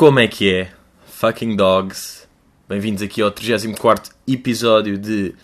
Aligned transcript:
Como 0.00 0.18
é 0.18 0.26
que 0.26 0.50
é? 0.50 0.72
Fucking 1.08 1.56
dogs. 1.56 2.26
Bem-vindos 2.66 3.02
aqui 3.02 3.20
ao 3.20 3.30
34 3.30 4.14
episódio 4.26 4.96
de 4.96 5.34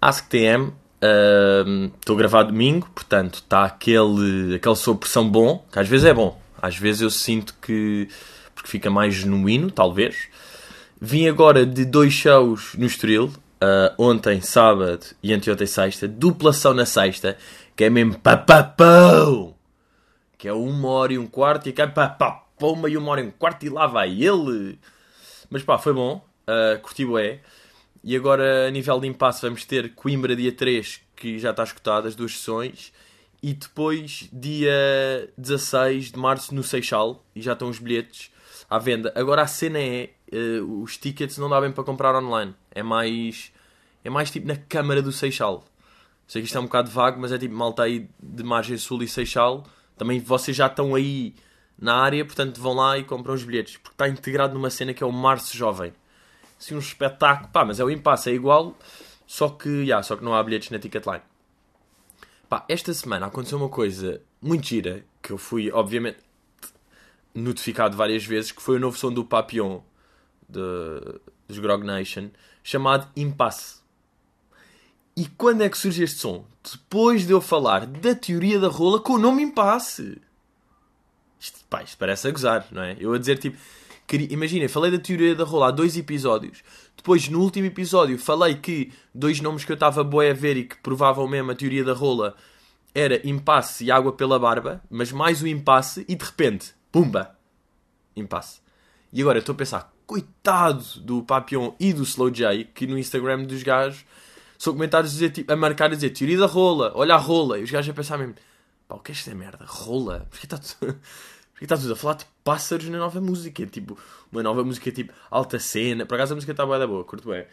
AskTM. 0.00 0.72
Estou 2.00 2.16
uh, 2.16 2.18
a 2.18 2.20
gravar 2.20 2.42
domingo, 2.42 2.90
portanto 2.92 3.34
está 3.34 3.64
aquele, 3.64 4.56
aquele 4.56 4.74
sob 4.74 5.06
bom, 5.30 5.64
que 5.70 5.78
às 5.78 5.86
vezes 5.86 6.06
é 6.06 6.12
bom. 6.12 6.36
Às 6.60 6.76
vezes 6.76 7.02
eu 7.02 7.10
sinto 7.10 7.54
que. 7.62 8.08
porque 8.56 8.68
fica 8.68 8.90
mais 8.90 9.14
genuíno, 9.14 9.70
talvez. 9.70 10.26
Vim 11.00 11.28
agora 11.28 11.64
de 11.64 11.84
dois 11.84 12.12
shows 12.12 12.74
no 12.76 12.86
Estoril. 12.86 13.26
Uh, 13.26 13.94
ontem, 13.96 14.40
sábado 14.40 15.06
e 15.22 15.32
anteontem, 15.32 15.68
sexta. 15.68 16.08
Duplação 16.08 16.74
na 16.74 16.86
sexta, 16.86 17.38
que 17.76 17.84
é 17.84 17.88
mesmo 17.88 18.18
papapão! 18.18 19.54
Que 20.36 20.48
é 20.48 20.52
uma 20.52 20.88
hora 20.88 21.12
e 21.12 21.18
um 21.18 21.26
quarto 21.28 21.68
e 21.68 21.72
cai 21.72 21.86
papapão, 21.86 22.42
e 22.88 22.96
uma 22.96 23.10
hora 23.10 23.20
e 23.20 23.24
um 23.24 23.30
quarto 23.30 23.64
e 23.64 23.68
lá 23.68 23.86
vai 23.86 24.10
ele. 24.22 24.78
Mas 25.50 25.62
pá, 25.62 25.78
foi 25.78 25.92
bom. 25.92 26.24
Uh, 26.42 26.80
curti. 26.80 27.06
E 28.04 28.16
agora, 28.16 28.66
a 28.66 28.70
nível 28.70 28.98
de 28.98 29.06
impasse, 29.06 29.42
vamos 29.42 29.64
ter 29.64 29.94
Coimbra 29.94 30.34
dia 30.34 30.50
3, 30.50 31.00
que 31.14 31.38
já 31.38 31.50
está 31.50 31.62
escutado, 31.62 32.08
as 32.08 32.16
duas 32.16 32.32
sessões. 32.32 32.92
E 33.42 33.52
depois, 33.52 34.28
dia 34.32 35.30
16 35.36 36.12
de 36.12 36.18
março, 36.18 36.54
no 36.54 36.62
Seixal. 36.62 37.24
E 37.34 37.40
já 37.40 37.52
estão 37.52 37.68
os 37.68 37.78
bilhetes 37.78 38.30
à 38.68 38.78
venda. 38.78 39.12
Agora, 39.14 39.42
a 39.42 39.46
cena 39.46 39.78
é... 39.78 40.10
Uh, 40.32 40.82
os 40.82 40.96
tickets 40.96 41.36
não 41.38 41.48
dá 41.48 41.60
bem 41.60 41.70
para 41.70 41.84
comprar 41.84 42.14
online. 42.16 42.54
É 42.70 42.82
mais... 42.82 43.52
É 44.04 44.10
mais 44.10 44.30
tipo 44.30 44.48
na 44.48 44.56
Câmara 44.56 45.02
do 45.02 45.12
Seixal. 45.12 45.64
Sei 46.26 46.40
que 46.40 46.46
isto 46.46 46.56
é 46.56 46.60
um 46.60 46.64
bocado 46.64 46.90
vago, 46.90 47.20
mas 47.20 47.30
é 47.30 47.38
tipo 47.38 47.54
malta 47.54 47.82
aí 47.82 48.08
de 48.20 48.42
Margem 48.42 48.76
Sul 48.78 49.02
e 49.02 49.08
Seixal. 49.08 49.64
Também 49.96 50.18
vocês 50.18 50.56
já 50.56 50.66
estão 50.66 50.94
aí 50.94 51.34
na 51.78 51.96
área, 51.96 52.24
portanto 52.24 52.60
vão 52.60 52.74
lá 52.74 52.98
e 52.98 53.04
compram 53.04 53.34
os 53.34 53.44
bilhetes. 53.44 53.76
Porque 53.76 53.94
está 53.94 54.08
integrado 54.08 54.54
numa 54.54 54.70
cena 54.70 54.94
que 54.94 55.02
é 55.02 55.06
o 55.06 55.12
Março 55.12 55.56
Jovem 55.56 55.92
assim, 56.62 56.74
um 56.74 56.78
espetáculo. 56.78 57.50
Pá, 57.50 57.64
mas 57.64 57.80
é 57.80 57.84
o 57.84 57.90
impasse, 57.90 58.30
é 58.30 58.34
igual, 58.34 58.76
só 59.26 59.48
que, 59.48 59.68
yeah, 59.68 60.02
só 60.02 60.16
que 60.16 60.24
não 60.24 60.34
há 60.34 60.42
bilhetes 60.42 60.70
na 60.70 60.78
Ticketline. 60.78 61.22
Pá, 62.48 62.64
esta 62.68 62.94
semana 62.94 63.26
aconteceu 63.26 63.58
uma 63.58 63.68
coisa 63.68 64.22
muito 64.40 64.66
gira, 64.66 65.04
que 65.20 65.32
eu 65.32 65.38
fui, 65.38 65.70
obviamente, 65.70 66.18
notificado 67.34 67.96
várias 67.96 68.24
vezes, 68.24 68.52
que 68.52 68.62
foi 68.62 68.76
o 68.76 68.80
novo 68.80 68.96
som 68.96 69.12
do 69.12 69.24
Papillon, 69.24 69.80
de, 70.48 71.20
dos 71.48 71.58
Grog 71.58 71.84
Nation, 71.84 72.30
chamado 72.62 73.08
Impasse. 73.16 73.80
E 75.16 75.26
quando 75.26 75.62
é 75.62 75.68
que 75.68 75.76
surge 75.76 76.02
este 76.02 76.20
som? 76.20 76.44
Depois 76.62 77.26
de 77.26 77.32
eu 77.32 77.40
falar 77.40 77.86
da 77.86 78.14
teoria 78.14 78.58
da 78.58 78.68
rola 78.68 78.98
com 79.00 79.14
o 79.14 79.18
nome 79.18 79.42
Impasse. 79.42 80.20
Isto, 81.42 81.58
pá, 81.68 81.82
isto 81.82 81.98
parece 81.98 82.28
a 82.28 82.30
gozar, 82.30 82.68
não 82.70 82.82
é? 82.82 82.96
Eu 83.00 83.12
a 83.12 83.18
dizer 83.18 83.36
tipo, 83.36 83.58
Imagina, 84.30 84.68
falei 84.68 84.90
da 84.90 84.98
teoria 84.98 85.34
da 85.34 85.42
rola 85.42 85.68
há 85.68 85.70
dois 85.70 85.96
episódios. 85.96 86.62
Depois, 86.96 87.28
no 87.28 87.40
último 87.40 87.66
episódio, 87.66 88.18
falei 88.18 88.56
que 88.56 88.92
dois 89.14 89.40
nomes 89.40 89.64
que 89.64 89.72
eu 89.72 89.74
estava 89.74 90.04
boé 90.04 90.30
a 90.30 90.34
ver 90.34 90.56
e 90.56 90.64
que 90.64 90.76
provavam 90.76 91.26
mesmo 91.26 91.50
a 91.50 91.54
teoria 91.54 91.82
da 91.82 91.94
rola 91.94 92.36
era 92.94 93.26
impasse 93.26 93.84
e 93.84 93.90
água 93.90 94.12
pela 94.12 94.38
barba, 94.38 94.82
mas 94.90 95.10
mais 95.10 95.40
o 95.40 95.48
impasse 95.48 96.04
e 96.06 96.14
de 96.14 96.24
repente, 96.24 96.74
pumba, 96.92 97.34
impasse. 98.14 98.60
E 99.10 99.22
agora 99.22 99.38
eu 99.38 99.40
estou 99.40 99.54
a 99.54 99.56
pensar, 99.56 99.92
coitado 100.06 100.84
do 101.00 101.22
Papillon 101.22 101.72
e 101.80 101.92
do 101.94 102.02
Slow 102.02 102.30
J, 102.30 102.64
que 102.74 102.86
no 102.86 102.98
Instagram 102.98 103.44
dos 103.44 103.62
gajos 103.62 104.04
são 104.58 104.74
comentários 104.74 105.12
a, 105.12 105.14
dizer, 105.14 105.30
tipo, 105.30 105.50
a 105.50 105.56
marcar 105.56 105.86
a 105.86 105.94
dizer 105.94 106.10
teoria 106.10 106.38
da 106.38 106.46
rola, 106.46 106.92
olha 106.94 107.14
a 107.14 107.18
rola, 107.18 107.58
e 107.58 107.62
os 107.62 107.70
gajos 107.70 107.90
a 107.90 107.94
pensar 107.94 108.18
mesmo, 108.18 108.34
pá, 108.92 108.96
o 108.96 109.00
que 109.00 109.12
é 109.12 109.14
esta 109.14 109.34
merda? 109.34 109.64
Rola? 109.66 110.26
Porquê 110.30 110.46
está 110.46 110.58
tudo... 110.58 110.98
E 111.60 111.64
está 111.64 111.76
tudo 111.76 111.92
a 111.92 111.96
falar 111.96 112.14
de 112.14 112.24
pássaros 112.42 112.88
na 112.88 112.98
nova 112.98 113.20
música. 113.20 113.64
Tipo, 113.66 113.96
uma 114.32 114.42
nova 114.42 114.64
música 114.64 114.90
tipo 114.90 115.12
alta 115.30 115.60
cena. 115.60 116.04
Por 116.04 116.16
acaso 116.16 116.32
a 116.32 116.34
música 116.34 116.50
está 116.50 116.66
boa 116.66 116.76
da 116.76 116.88
boa, 116.88 117.04
curto 117.04 117.28
bem. 117.28 117.46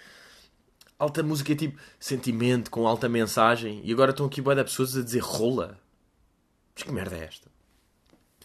Alta 0.98 1.22
música 1.22 1.56
tipo 1.56 1.80
sentimento, 2.00 2.72
com 2.72 2.88
alta 2.88 3.08
mensagem. 3.08 3.82
E 3.84 3.94
agora 3.94 4.10
estão 4.10 4.26
aqui 4.26 4.42
boa 4.42 4.56
de 4.56 4.64
pessoas 4.64 4.98
a 4.98 5.04
dizer 5.04 5.20
rola. 5.20 5.80
Mas 6.74 6.84
que 6.86 6.92
merda 6.92 7.18
é 7.18 7.26
esta? 7.26 7.52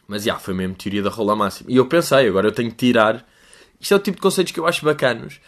Mas 0.06 0.24
já, 0.24 0.32
yeah, 0.32 0.44
foi 0.44 0.52
mesmo 0.52 0.74
teoria 0.74 1.02
da 1.02 1.08
rola 1.08 1.34
máxima. 1.34 1.70
E 1.70 1.76
eu 1.76 1.88
pensei, 1.88 2.28
agora 2.28 2.46
eu 2.46 2.52
tenho 2.52 2.68
que 2.68 2.76
tirar. 2.76 3.26
Isto 3.80 3.94
é 3.94 3.96
o 3.96 4.00
tipo 4.00 4.16
de 4.16 4.20
conceitos 4.22 4.52
que 4.52 4.60
eu 4.60 4.66
acho 4.66 4.84
bacanos. 4.84 5.40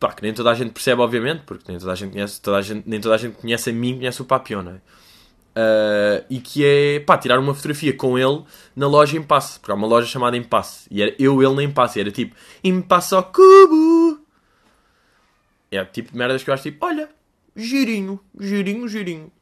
Pá, 0.00 0.14
que 0.14 0.22
nem 0.22 0.32
toda 0.32 0.50
a 0.50 0.54
gente 0.54 0.70
percebe, 0.70 1.02
obviamente, 1.02 1.42
porque 1.44 1.70
nem 1.70 1.78
toda 1.78 1.92
a 1.92 1.94
gente 1.94 2.12
conhece, 2.12 2.40
toda 2.40 2.56
a 2.56 2.62
gente, 2.62 2.88
nem 2.88 3.02
toda 3.02 3.16
a 3.16 3.18
gente 3.18 3.36
conhece 3.36 3.68
a 3.68 3.72
mim, 3.74 3.98
conhece 3.98 4.22
o 4.22 4.24
Papião, 4.24 4.62
não 4.62 4.72
é? 4.72 4.80
Uh, 5.58 6.24
e 6.30 6.38
que 6.38 6.64
é 6.64 7.00
pá, 7.00 7.18
tirar 7.18 7.40
uma 7.40 7.52
fotografia 7.52 7.92
com 7.92 8.16
ele 8.16 8.44
na 8.76 8.86
loja 8.86 9.16
Impasse, 9.16 9.58
porque 9.58 9.72
há 9.72 9.74
uma 9.74 9.88
loja 9.88 10.06
chamada 10.06 10.36
Impasse, 10.36 10.86
e 10.88 11.02
era 11.02 11.12
eu 11.18 11.42
ele 11.42 11.52
na 11.52 11.64
Impasse, 11.64 11.98
e 11.98 12.02
era 12.02 12.12
tipo 12.12 12.36
Impasse 12.62 13.12
ao 13.12 13.24
cubo. 13.24 14.20
É 15.68 15.84
tipo 15.84 16.12
de 16.12 16.16
merdas 16.16 16.44
que 16.44 16.50
eu 16.50 16.54
acho 16.54 16.62
tipo, 16.62 16.86
olha, 16.86 17.08
girinho, 17.56 18.20
girinho, 18.38 18.86
girinho. 18.86 19.32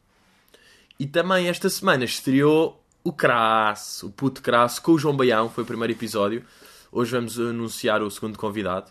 E 0.98 1.06
também 1.06 1.48
esta 1.48 1.68
semana 1.68 2.04
estreou 2.06 2.82
o 3.04 3.12
Crasso, 3.12 4.06
o 4.06 4.10
puto 4.10 4.40
Crasso, 4.40 4.80
com 4.80 4.92
o 4.92 4.98
João 4.98 5.14
Baião, 5.14 5.50
foi 5.50 5.64
o 5.64 5.66
primeiro 5.66 5.92
episódio. 5.92 6.42
Hoje 6.90 7.12
vamos 7.12 7.38
anunciar 7.38 8.02
o 8.02 8.10
segundo 8.10 8.38
convidado. 8.38 8.90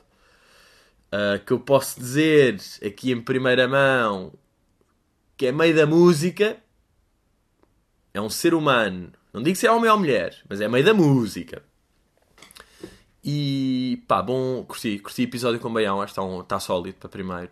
Uh, 1.07 1.43
que 1.43 1.53
eu 1.53 1.59
posso 1.59 1.99
dizer 1.99 2.61
aqui 2.85 3.11
em 3.11 3.19
primeira 3.19 3.67
mão 3.67 4.31
que 5.37 5.47
é 5.47 5.51
meio 5.51 5.75
da 5.75 5.85
música 5.85 6.57
é 8.15 8.21
um 8.21 8.29
ser 8.29 8.53
humano. 8.53 9.11
Não 9.33 9.43
digo 9.43 9.57
se 9.57 9.67
é 9.67 9.71
homem 9.71 9.91
ou 9.91 9.97
mulher, 9.97 10.41
mas 10.47 10.61
é 10.61 10.67
meio 10.69 10.85
da 10.85 10.93
música. 10.93 11.61
E 13.21 14.01
pá, 14.07 14.21
bom, 14.21 14.63
curti, 14.63 14.99
curti 14.99 15.23
episódio 15.23 15.59
com 15.59 15.67
o 15.67 15.73
Baião, 15.73 16.01
acho 16.01 16.13
que 16.13 16.19
está, 16.19 16.23
um, 16.23 16.39
está 16.39 16.59
sólido 16.59 16.95
para 16.97 17.09
primeiro. 17.09 17.51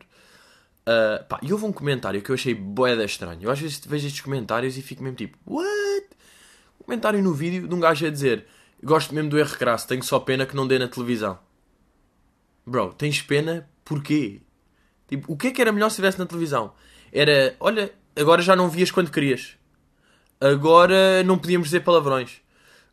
Uh, 0.87 1.23
pá, 1.27 1.37
e 1.41 1.51
houve 1.51 1.65
um 1.65 1.73
comentário 1.73 2.21
que 2.21 2.29
eu 2.29 2.35
achei 2.35 2.55
boeda 2.55 3.03
estranho. 3.03 3.43
Eu 3.43 3.51
às 3.51 3.59
vezes 3.59 3.81
vejo 3.85 4.07
estes 4.07 4.21
comentários 4.21 4.77
e 4.77 4.81
fico 4.81 5.03
mesmo 5.03 5.17
tipo, 5.17 5.37
what? 5.45 6.07
Um 6.79 6.85
comentário 6.85 7.21
no 7.21 7.33
vídeo 7.33 7.67
de 7.67 7.75
um 7.75 7.79
gajo 7.81 8.05
a 8.05 8.09
dizer: 8.09 8.47
Gosto 8.81 9.13
mesmo 9.13 9.29
do 9.29 9.37
erro 9.37 9.57
crasso, 9.57 9.85
tenho 9.85 10.03
só 10.03 10.19
pena 10.19 10.45
que 10.45 10.55
não 10.55 10.65
dê 10.65 10.79
na 10.79 10.87
televisão. 10.87 11.37
Bro, 12.65 12.93
tens 12.93 13.21
pena 13.21 13.69
porquê? 13.83 14.41
Tipo, 15.09 15.33
o 15.33 15.35
que 15.35 15.47
é 15.47 15.51
que 15.51 15.61
era 15.61 15.73
melhor 15.73 15.89
se 15.89 15.95
estivesse 15.95 16.19
na 16.19 16.25
televisão? 16.25 16.73
Era, 17.11 17.53
olha, 17.59 17.93
agora 18.15 18.41
já 18.41 18.55
não 18.55 18.69
vias 18.69 18.91
quando 18.91 19.11
querias. 19.11 19.57
Agora 20.43 21.23
não 21.23 21.37
podíamos 21.37 21.69
dizer 21.69 21.79
palavrões. 21.79 22.41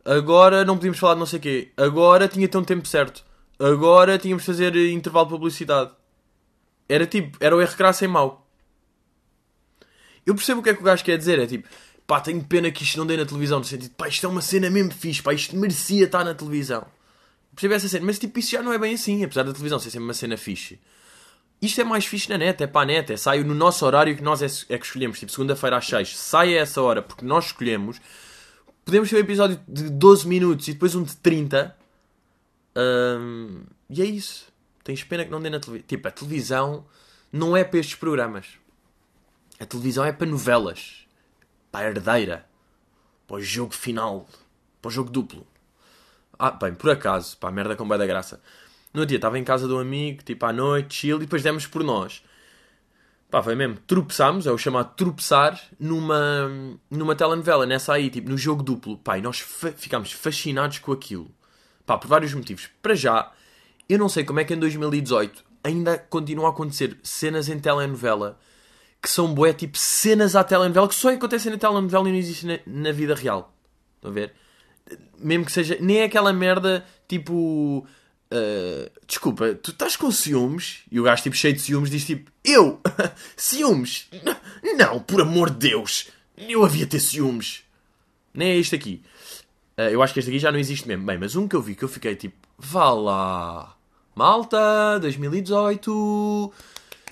Agora 0.05 0.65
não 0.65 0.77
podíamos 0.77 1.01
falar 1.01 1.15
de 1.15 1.19
não 1.19 1.27
sei 1.27 1.41
o 1.41 1.43
quê. 1.43 1.73
Agora 1.77 2.29
tinha 2.29 2.47
ter 2.47 2.57
um 2.57 2.63
tempo 2.63 2.87
certo. 2.87 3.25
Agora 3.59 4.17
tínhamos 4.19 4.45
de 4.45 4.47
fazer 4.47 4.77
intervalo 4.77 5.27
de 5.27 5.33
publicidade. 5.33 5.91
Era 6.89 7.07
tipo, 7.07 7.37
era 7.41 7.57
o 7.57 7.61
erro 7.61 7.77
crasso 7.77 8.05
em 8.05 8.09
mau. 8.09 8.47
Eu 10.25 10.37
percebo 10.37 10.61
o 10.61 10.63
que 10.63 10.71
é 10.71 10.75
que 10.75 10.81
o 10.81 10.85
gajo 10.85 11.03
quer 11.03 11.19
dizer. 11.19 11.41
É 11.41 11.47
tipo, 11.47 11.69
pá, 12.07 12.21
tenho 12.21 12.41
pena 12.45 12.71
que 12.71 12.85
isto 12.85 12.97
não 12.97 13.07
dê 13.07 13.17
na 13.17 13.27
televisão. 13.27 13.59
No 13.59 13.65
sentido, 13.65 13.95
pá, 13.97 14.07
isto 14.07 14.25
é 14.25 14.29
uma 14.29 14.43
cena 14.43 14.71
mesmo 14.71 14.93
fixe, 14.93 15.21
pá, 15.21 15.35
isto 15.35 15.57
merecia 15.57 16.05
estar 16.05 16.25
na 16.25 16.35
televisão. 16.35 16.87
Percebo 17.53 17.75
essa 17.75 17.89
cena. 17.89 18.07
Mas 18.07 18.21
tipo, 18.21 18.39
isso 18.39 18.53
já 18.53 18.63
não 18.63 18.73
é 18.73 18.79
bem 18.79 18.95
assim, 18.95 19.25
apesar 19.25 19.43
da 19.43 19.53
televisão 19.53 19.81
ser 19.81 19.91
sempre 19.91 20.05
uma 20.05 20.15
cena 20.15 20.37
fixe. 20.37 20.79
Isto 21.61 21.83
é 21.83 21.85
mais 21.85 22.07
fixe 22.07 22.29
na 22.31 22.39
net, 22.39 22.63
é 22.63 22.67
para 22.67 22.83
a 22.83 22.85
net, 22.87 23.13
é 23.13 23.17
sai 23.17 23.45
no 23.45 23.55
nosso 23.55 23.85
horário 23.85 24.17
que 24.17 24.23
nós 24.23 24.41
é, 24.43 24.75
é 24.75 24.79
que 24.79 24.87
escolhemos, 24.87 25.19
tipo 25.19 25.31
segunda-feira 25.31 25.77
às 25.77 25.87
6, 25.87 26.17
sai 26.17 26.57
a 26.57 26.63
essa 26.63 26.81
hora 26.81 27.03
porque 27.03 27.25
nós 27.25 27.47
escolhemos. 27.47 28.01
Podemos 28.85 29.11
ter 29.11 29.17
um 29.17 29.21
episódio 29.21 29.61
de 29.69 29.91
12 29.91 30.27
minutos 30.27 30.69
e 30.69 30.73
depois 30.73 30.95
um 30.95 31.03
de 31.03 31.15
30. 31.17 31.77
Um, 32.75 33.63
e 33.91 34.01
é 34.01 34.05
isso. 34.07 34.51
Tens 34.83 35.05
pena 35.05 35.25
que 35.25 35.31
não 35.31 35.41
dê 35.41 35.51
na 35.51 35.61
televisão. 35.61 35.87
Tipo, 35.87 36.09
a 36.09 36.11
televisão 36.11 36.85
não 37.31 37.57
é 37.57 37.63
para 37.63 37.79
estes 37.79 37.95
programas. 37.95 38.47
A 39.61 39.67
televisão 39.67 40.05
é 40.05 40.13
para 40.13 40.27
novelas, 40.27 41.07
para 41.71 41.87
a 41.87 41.91
herdeira, 41.91 42.47
para 43.27 43.37
o 43.37 43.41
jogo 43.43 43.75
final, 43.75 44.27
para 44.81 44.89
o 44.89 44.91
jogo 44.91 45.11
duplo. 45.11 45.47
Ah, 46.39 46.51
bem, 46.51 46.75
por 46.75 46.91
acaso, 46.91 47.37
para 47.37 47.51
a 47.51 47.53
merda 47.53 47.77
com 47.77 47.87
bem 47.87 47.99
da 47.99 48.07
graça. 48.07 48.41
No 48.93 49.07
dia 49.07 49.17
estava 49.17 49.39
em 49.39 49.45
casa 49.45 49.69
de 49.69 49.73
um 49.73 49.79
amigo, 49.79 50.23
tipo 50.23 50.45
à 50.45 50.53
noite, 50.53 50.95
chill, 50.95 51.17
e 51.17 51.21
depois 51.21 51.43
demos 51.43 51.67
por 51.67 51.85
nós. 51.85 52.23
Pá, 53.31 53.43
foi 53.43 53.55
mesmo. 53.55 53.79
Tropeçámos, 53.87 54.47
é 54.47 54.51
o 54.51 54.59
chamado 54.59 54.95
tropeçar, 54.97 55.61
numa, 55.79 56.79
numa 56.91 57.15
telenovela, 57.15 57.65
nessa 57.65 57.93
aí, 57.93 58.11
tipo, 58.11 58.29
no 58.29 58.37
jogo 58.37 58.63
duplo. 58.63 58.99
Pá, 58.99 59.19
e 59.19 59.23
nós 59.23 59.39
fa 59.39 59.71
ficámos 59.71 60.11
fascinados 60.13 60.81
com 60.81 60.91
aquilo. 60.91 61.31
Pá, 61.87 61.97
por 61.97 62.09
vários 62.09 62.35
motivos. 62.35 62.69
Para 62.83 62.95
já, 62.95 63.33
eu 63.89 63.99
não 63.99 64.09
sei 64.09 64.25
como 64.25 64.41
é 64.41 64.45
que 64.45 64.55
em 64.55 64.59
2018 64.59 65.45
ainda 65.63 65.99
continua 65.99 66.49
a 66.49 66.51
acontecer 66.51 66.99
cenas 67.03 67.49
em 67.49 67.59
telenovela 67.59 68.39
que 69.03 69.09
são 69.09 69.33
bué, 69.33 69.53
tipo, 69.53 69.79
cenas 69.79 70.35
à 70.37 70.45
telenovela 70.45 70.89
que 70.89 70.95
só 70.95 71.13
acontecem 71.13 71.53
na 71.53 71.59
telenovela 71.59 72.09
e 72.09 72.13
não 72.13 72.19
existem 72.19 72.61
na, 72.67 72.83
na 72.83 72.93
vida 72.93 73.15
real. 73.15 73.55
Estão 73.97 74.11
a 74.11 74.15
ver? 74.15 74.35
Mesmo 75.19 75.45
que 75.45 75.53
seja. 75.53 75.79
Nem 75.81 76.01
é 76.01 76.05
aquela 76.05 76.33
merda, 76.33 76.85
tipo 77.07 77.87
Uh, 78.33 78.89
desculpa, 79.07 79.55
tu 79.55 79.73
estás 79.73 79.97
com 79.97 80.11
ciúmes? 80.11 80.83
E 80.91 81.01
o 81.01 81.03
gajo, 81.03 81.23
tipo, 81.23 81.35
cheio 81.37 81.55
de 81.55 81.61
ciúmes, 81.61 81.91
diz 81.91 82.05
tipo: 82.05 82.31
Eu? 82.45 82.81
ciúmes? 83.37 84.09
Não, 84.77 85.01
por 85.01 85.21
amor 85.21 85.51
de 85.51 85.71
Deus! 85.71 86.09
Eu 86.37 86.65
havia 86.65 86.87
ter 86.87 87.01
ciúmes. 87.01 87.65
Nem 88.33 88.51
é 88.51 88.57
este 88.57 88.75
aqui. 88.75 89.03
Uh, 89.77 89.91
eu 89.91 90.03
acho 90.03 90.15
que 90.15 90.21
este 90.21 90.31
aqui 90.31 90.39
já 90.39 90.53
não 90.53 90.59
existe 90.59 90.87
mesmo. 90.87 91.05
Bem, 91.05 91.19
mas 91.19 91.35
um 91.35 91.49
que 91.49 91.57
eu 91.57 91.63
vi 91.63 91.75
que 91.75 91.83
eu 91.83 91.89
fiquei 91.89 92.15
tipo: 92.15 92.37
vá 92.57 92.93
lá. 92.93 93.77
Malta, 94.15 94.99
2018. 95.01 96.53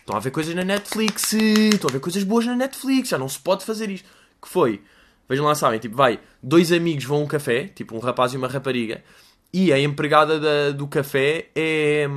Estão 0.01 0.17
a 0.17 0.21
ver 0.21 0.31
coisas 0.31 0.55
na 0.55 0.65
Netflix. 0.65 1.33
Estão 1.33 1.91
a 1.91 1.93
ver 1.93 2.01
coisas 2.01 2.23
boas 2.23 2.47
na 2.47 2.55
Netflix. 2.55 3.09
Já 3.09 3.19
não 3.19 3.29
se 3.29 3.39
pode 3.39 3.65
fazer 3.65 3.91
isto. 3.91 4.09
Que 4.41 4.49
foi? 4.49 4.81
Vejam 5.29 5.45
lá, 5.45 5.55
sabem, 5.55 5.79
tipo, 5.79 5.95
vai, 5.95 6.19
dois 6.43 6.73
amigos 6.73 7.05
vão 7.05 7.19
a 7.19 7.21
um 7.25 7.27
café, 7.27 7.69
tipo 7.69 7.95
um 7.95 7.99
rapaz 7.99 8.33
e 8.33 8.37
uma 8.39 8.49
rapariga, 8.49 9.05
e 9.53 9.73
a 9.73 9.79
empregada 9.79 10.39
da, 10.39 10.71
do 10.71 10.87
café 10.87 11.49
é, 11.55 12.09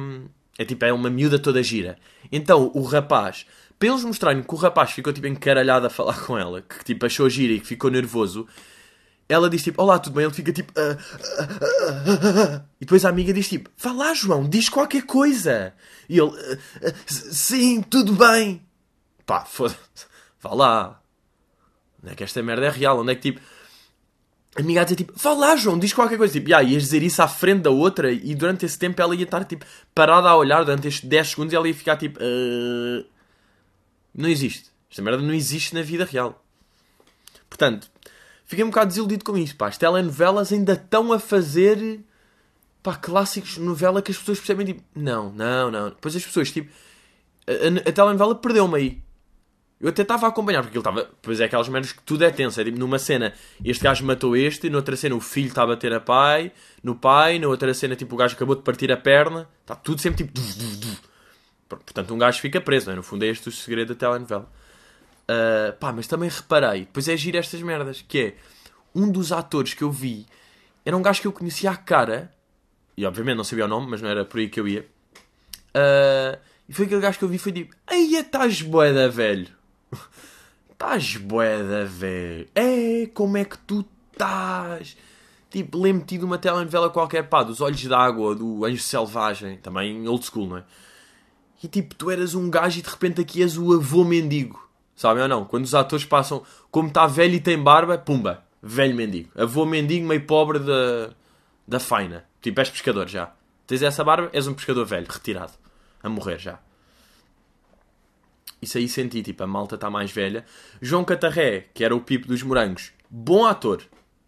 é 0.58 0.66
tipo, 0.66 0.84
é 0.86 0.94
uma 0.94 1.10
miúda 1.10 1.40
toda 1.40 1.64
gira. 1.64 1.98
Então 2.32 2.72
o 2.74 2.84
rapaz, 2.84 3.46
para 3.80 3.90
eles 3.90 4.04
mostrarem 4.04 4.44
que 4.44 4.54
o 4.54 4.58
rapaz 4.58 4.92
ficou 4.92 5.12
tipo 5.14 5.28
encaralhado 5.28 5.88
a 5.88 5.90
falar 5.90 6.20
com 6.26 6.38
ela, 6.38 6.62
que 6.62 6.84
tipo 6.84 7.06
achou 7.06 7.30
gira 7.30 7.54
e 7.54 7.60
que 7.60 7.68
ficou 7.68 7.90
nervoso, 7.90 8.48
ela 9.28 9.50
diz 9.50 9.64
tipo, 9.64 9.82
olá, 9.82 9.98
tudo 9.98 10.16
bem? 10.16 10.26
Ele 10.26 10.34
fica 10.34 10.52
tipo, 10.52 10.74
ah, 10.76 10.98
ah, 11.40 11.48
ah, 12.60 12.62
e 12.80 12.86
depois 12.86 13.06
a 13.06 13.10
amiga 13.10 13.34
diz 13.34 13.48
tipo, 13.48 13.70
vá 13.78 13.92
lá, 13.92 14.14
João, 14.14 14.48
diz 14.48 14.68
qualquer 14.68 15.04
coisa. 15.04 15.74
E 16.10 16.20
ele, 16.20 16.32
sim, 17.06 17.82
tudo 17.82 18.14
bem. 18.14 18.62
Pá, 19.26 19.46
foda-se, 19.46 19.78
vá 20.42 20.54
lá. 20.54 21.02
Onde 22.04 22.14
é 22.14 22.16
que 22.16 22.24
esta 22.24 22.44
merda 22.44 22.66
é 22.66 22.70
real? 22.70 23.00
Onde 23.00 23.14
é 23.14 23.16
que 23.16 23.32
tipo. 23.32 23.42
A 24.56 24.62
amiga 24.62 24.82
a 24.82 24.84
dizer 24.84 24.98
tipo, 24.98 25.14
vá 25.16 25.34
lá, 25.34 25.56
João, 25.56 25.80
diz 25.80 25.94
qualquer 25.94 26.18
coisa. 26.18 26.34
Tipo, 26.34 26.50
yeah, 26.50 26.68
ias 26.68 26.84
dizer 26.84 27.02
isso 27.04 27.22
à 27.22 27.28
frente 27.28 27.62
da 27.62 27.70
outra 27.70 28.12
e 28.12 28.36
durante 28.36 28.66
esse 28.66 28.78
tempo 28.78 29.02
ela 29.02 29.16
ia 29.16 29.24
estar 29.24 29.46
tipo 29.46 29.66
parada 29.96 30.28
a 30.28 30.36
olhar 30.36 30.64
durante 30.66 30.88
estes 30.88 31.10
10 31.10 31.30
segundos 31.30 31.54
e 31.54 31.56
ela 31.56 31.68
ia 31.68 31.74
ficar 31.74 31.96
tipo. 31.96 32.20
Uh... 32.20 33.06
Não 34.14 34.28
existe. 34.28 34.70
Esta 34.90 35.02
merda 35.02 35.24
não 35.24 35.34
existe 35.34 35.74
na 35.74 35.82
vida 35.82 36.04
real. 36.04 36.44
Portanto, 37.50 37.90
fiquei 38.46 38.64
um 38.66 38.70
bocado 38.70 38.90
desiludido 38.90 39.24
com 39.24 39.38
isso. 39.38 39.56
Pá. 39.56 39.68
As 39.68 39.78
telenovelas 39.78 40.52
ainda 40.52 40.74
estão 40.74 41.14
a 41.14 41.20
fazer 41.20 42.02
pá, 42.84 42.96
clássicos 42.96 43.58
novela 43.58 44.02
que 44.02 44.12
as 44.12 44.18
pessoas 44.18 44.40
percebem 44.40 44.66
tipo, 44.66 44.84
não, 44.94 45.32
não, 45.32 45.72
não. 45.72 45.90
Depois 45.92 46.14
as 46.14 46.26
pessoas 46.26 46.52
tipo. 46.52 46.70
A, 47.48 47.52
a, 47.52 47.90
a 47.90 47.94
telenovela 47.94 48.36
perdeu-me 48.36 48.78
aí. 48.78 49.02
Eu 49.82 49.90
até 49.90 50.04
estava 50.04 50.28
a 50.28 50.30
acompanhar, 50.30 50.62
porque 50.62 50.78
ele 50.78 50.82
estava. 50.82 51.10
Pois 51.22 51.40
é, 51.40 51.46
aquelas 51.46 51.68
merdas 51.68 51.92
que 51.92 52.02
tudo 52.04 52.24
é 52.24 52.30
tenso. 52.30 52.62
É 52.62 52.64
tipo, 52.64 52.78
numa 52.78 53.00
cena, 53.00 53.34
este 53.66 53.84
gajo 53.84 54.06
matou 54.06 54.36
este, 54.38 54.70
noutra 54.70 54.96
cena, 54.96 55.16
o 55.16 55.20
filho 55.20 55.48
está 55.48 55.64
a 55.64 55.68
bater 55.68 55.94
a 55.94 56.00
pai, 56.00 56.52
no 56.84 56.96
pai, 56.96 57.40
na 57.40 57.48
outra 57.48 57.74
cena, 57.74 57.96
tipo, 57.96 58.14
o 58.14 58.18
gajo 58.18 58.36
acabou 58.36 58.56
de 58.56 58.62
partir 58.62 58.92
a 58.92 58.98
perna. 58.98 59.50
Está 59.62 59.76
tudo 59.76 60.00
sempre 60.00 60.26
tipo. 60.26 60.40
Portanto, 61.68 62.14
um 62.14 62.18
gajo 62.18 62.40
fica 62.40 62.62
preso, 62.62 62.88
não 62.88 62.94
é? 62.94 62.96
No 62.98 63.04
fundo, 63.04 63.24
é 63.24 63.28
este 63.28 63.50
o 63.50 63.52
segredo 63.52 63.90
da 63.90 63.96
telenovela. 63.96 64.52
Uh, 65.24 65.74
pá, 65.80 65.94
mas 65.94 66.08
também 66.08 66.30
reparei, 66.30 66.82
depois 66.82 67.08
é 67.08 67.16
giro 67.16 67.38
estas 67.38 67.62
merdas, 67.62 68.04
que 68.06 68.20
é 68.20 68.36
um 68.94 69.10
dos 69.10 69.32
atores 69.32 69.74
que 69.74 69.82
eu 69.82 69.90
vi 69.90 70.26
era 70.86 70.98
um 70.98 71.02
gajo 71.02 71.22
que 71.22 71.28
eu 71.28 71.32
conhecia 71.32 71.72
a 71.72 71.78
cara, 71.78 72.32
e 72.98 73.06
obviamente 73.06 73.38
não 73.38 73.44
sabia 73.44 73.66
o 73.66 73.68
nome, 73.68 73.88
mas 73.88 74.02
não 74.02 74.10
era 74.10 74.26
por 74.26 74.40
aí 74.40 74.50
que 74.50 74.60
eu 74.60 74.68
ia. 74.68 74.86
Uh, 75.76 76.40
e 76.68 76.74
foi 76.74 76.86
aquele 76.86 77.02
gajo 77.02 77.20
que 77.20 77.24
eu 77.24 77.30
vi 77.30 77.38
foi 77.38 77.52
tipo, 77.52 77.76
aí 77.86 78.16
estás 78.16 78.62
boeda, 78.62 79.08
velho. 79.10 79.48
Estás 80.82 81.16
boeda, 81.16 81.86
velho. 81.86 82.48
É, 82.56 83.06
como 83.14 83.38
é 83.38 83.46
que 83.46 83.56
tu 83.56 83.86
estás? 84.12 84.98
Tipo, 85.48 85.80
lembro-te 85.80 86.18
de 86.18 86.26
uma 86.26 86.40
telenovela 86.40 86.90
qualquer, 86.90 87.30
pá, 87.30 87.44
dos 87.44 87.62
Olhos 87.62 87.84
d'Água, 87.84 88.34
do 88.34 88.66
Anjo 88.66 88.82
Selvagem, 88.82 89.58
também 89.58 90.08
old 90.08 90.26
school, 90.26 90.48
não 90.48 90.58
é? 90.58 90.64
E 91.64 91.68
tipo, 91.68 91.94
tu 91.94 92.10
eras 92.10 92.34
um 92.34 92.50
gajo 92.50 92.80
e 92.80 92.82
de 92.82 92.90
repente 92.90 93.22
aqui 93.22 93.44
és 93.44 93.60
o 93.60 93.74
avô 93.74 94.04
mendigo. 94.04 94.68
Sabem 94.96 95.22
ou 95.22 95.30
não? 95.30 95.46
Quando 95.46 95.66
os 95.66 95.76
atores 95.76 96.04
passam, 96.04 96.42
como 96.72 96.88
está 96.88 97.06
velho 97.06 97.36
e 97.36 97.40
tem 97.40 97.62
barba, 97.62 98.00
pumba, 98.00 98.44
velho 98.60 98.96
mendigo. 98.96 99.30
Avô 99.36 99.68
mendigo 99.68 100.08
meio 100.08 100.26
pobre 100.26 100.58
da, 100.58 101.12
da 101.68 101.80
faina. 101.80 102.26
Tipo, 102.42 102.60
és 102.60 102.72
pescador 102.72 103.08
já. 103.08 103.32
Tens 103.68 103.84
essa 103.84 104.04
barba, 104.04 104.32
és 104.34 104.48
um 104.48 104.56
pescador 104.56 104.84
velho, 104.88 105.06
retirado. 105.08 105.54
A 106.02 106.10
morrer 106.10 106.40
já. 106.40 106.58
Isso 108.62 108.78
aí 108.78 108.88
senti, 108.88 109.24
tipo, 109.24 109.44
a 109.44 109.48
malta 109.48 109.76
está 109.76 109.90
mais 109.90 110.12
velha. 110.12 110.46
João 110.82 111.04
Catarré, 111.04 111.68
que 111.74 111.84
era 111.84 111.96
o 111.96 112.02
Pipo 112.02 112.28
dos 112.28 112.44
Morangos, 112.44 112.92
bom 113.10 113.46
ator. 113.46 113.82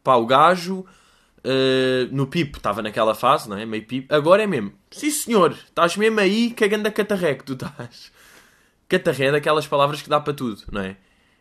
Pá, 0.03 0.15
o 0.15 0.25
gajo 0.25 0.79
uh, 0.79 2.07
no 2.11 2.27
Pipo 2.27 2.57
estava 2.57 2.81
naquela 2.81 3.13
fase, 3.13 3.47
não 3.47 3.57
é? 3.57 3.65
Meio 3.65 3.85
Pipo. 3.85 4.13
Agora 4.13 4.43
é 4.43 4.47
mesmo. 4.47 4.73
Sim 4.91 5.11
senhor, 5.11 5.51
estás 5.51 5.95
mesmo 5.95 6.19
aí 6.19 6.51
cagando 6.51 6.87
a 6.87 6.91
Catarré 6.91 7.35
que 7.35 7.43
tu 7.43 7.53
estás. 7.53 8.11
Catarré 8.87 9.25
é 9.25 9.31
daquelas 9.31 9.67
palavras 9.67 10.01
que 10.01 10.09
dá 10.09 10.19
para 10.19 10.33
tudo, 10.33 10.61
não 10.71 10.81
é? 10.81 10.97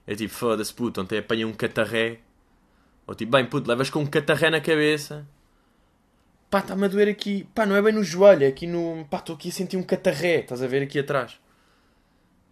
É 0.06 0.14
tipo, 0.14 0.32
foda-se 0.32 0.72
puto, 0.72 1.00
ontem 1.00 1.18
apanhei 1.18 1.44
um 1.44 1.52
catarré. 1.52 2.18
Ou 3.06 3.14
tipo, 3.14 3.32
bem 3.32 3.44
puto, 3.46 3.68
levas 3.68 3.90
com 3.90 4.00
um 4.00 4.06
catarré 4.06 4.50
na 4.50 4.60
cabeça. 4.60 5.26
Pá, 6.50 6.58
está-me 6.58 6.84
a 6.84 6.88
doer 6.88 7.08
aqui. 7.08 7.46
Pá, 7.54 7.64
não 7.64 7.76
é 7.76 7.82
bem 7.82 7.92
no 7.92 8.02
joelho, 8.02 8.44
é 8.44 8.48
aqui 8.48 8.66
no. 8.66 9.06
Pá, 9.10 9.18
estou 9.18 9.34
aqui 9.36 9.48
a 9.48 9.52
sentir 9.52 9.76
um 9.76 9.82
catarré, 9.82 10.40
estás 10.40 10.62
a 10.62 10.66
ver 10.66 10.82
aqui 10.82 10.98
atrás. 10.98 11.38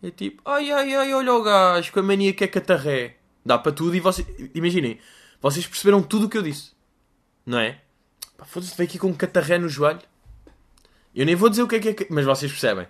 É 0.03 0.11
tipo, 0.11 0.43
ai 0.45 0.71
ai 0.71 0.95
ai, 0.95 1.15
olha 1.15 1.35
o 1.35 1.43
gajo 1.43 1.93
com 1.93 2.01
a 2.01 2.03
mania 2.03 2.33
que 2.33 2.45
é 2.45 2.49
catarré. 2.49 3.17
Dá 3.45 3.59
para 3.59 3.73
tudo 3.73 3.95
e 3.95 4.01
vocês. 4.01 4.27
Imaginem, 4.55 4.99
vocês 5.41 5.67
perceberam 5.67 6.03
tudo 6.03 6.27
o 6.27 6.29
que 6.29 6.39
eu 6.39 6.43
disse. 6.43 6.73
Não 7.45 7.59
é? 7.59 7.81
Foda-se, 8.45 8.77
veio 8.77 8.89
aqui 8.89 8.99
com 8.99 9.09
um 9.09 9.15
catarré 9.15 9.59
no 9.59 9.69
joelho. 9.69 10.01
Eu 11.15 11.27
nem 11.27 11.35
vou 11.35 11.49
dizer 11.51 11.63
o 11.63 11.69
que 11.69 11.77
é 11.77 11.81
que 11.81 12.05
é, 12.05 12.07
mas 12.11 12.25
vocês 12.25 12.51
percebem. 12.51 12.87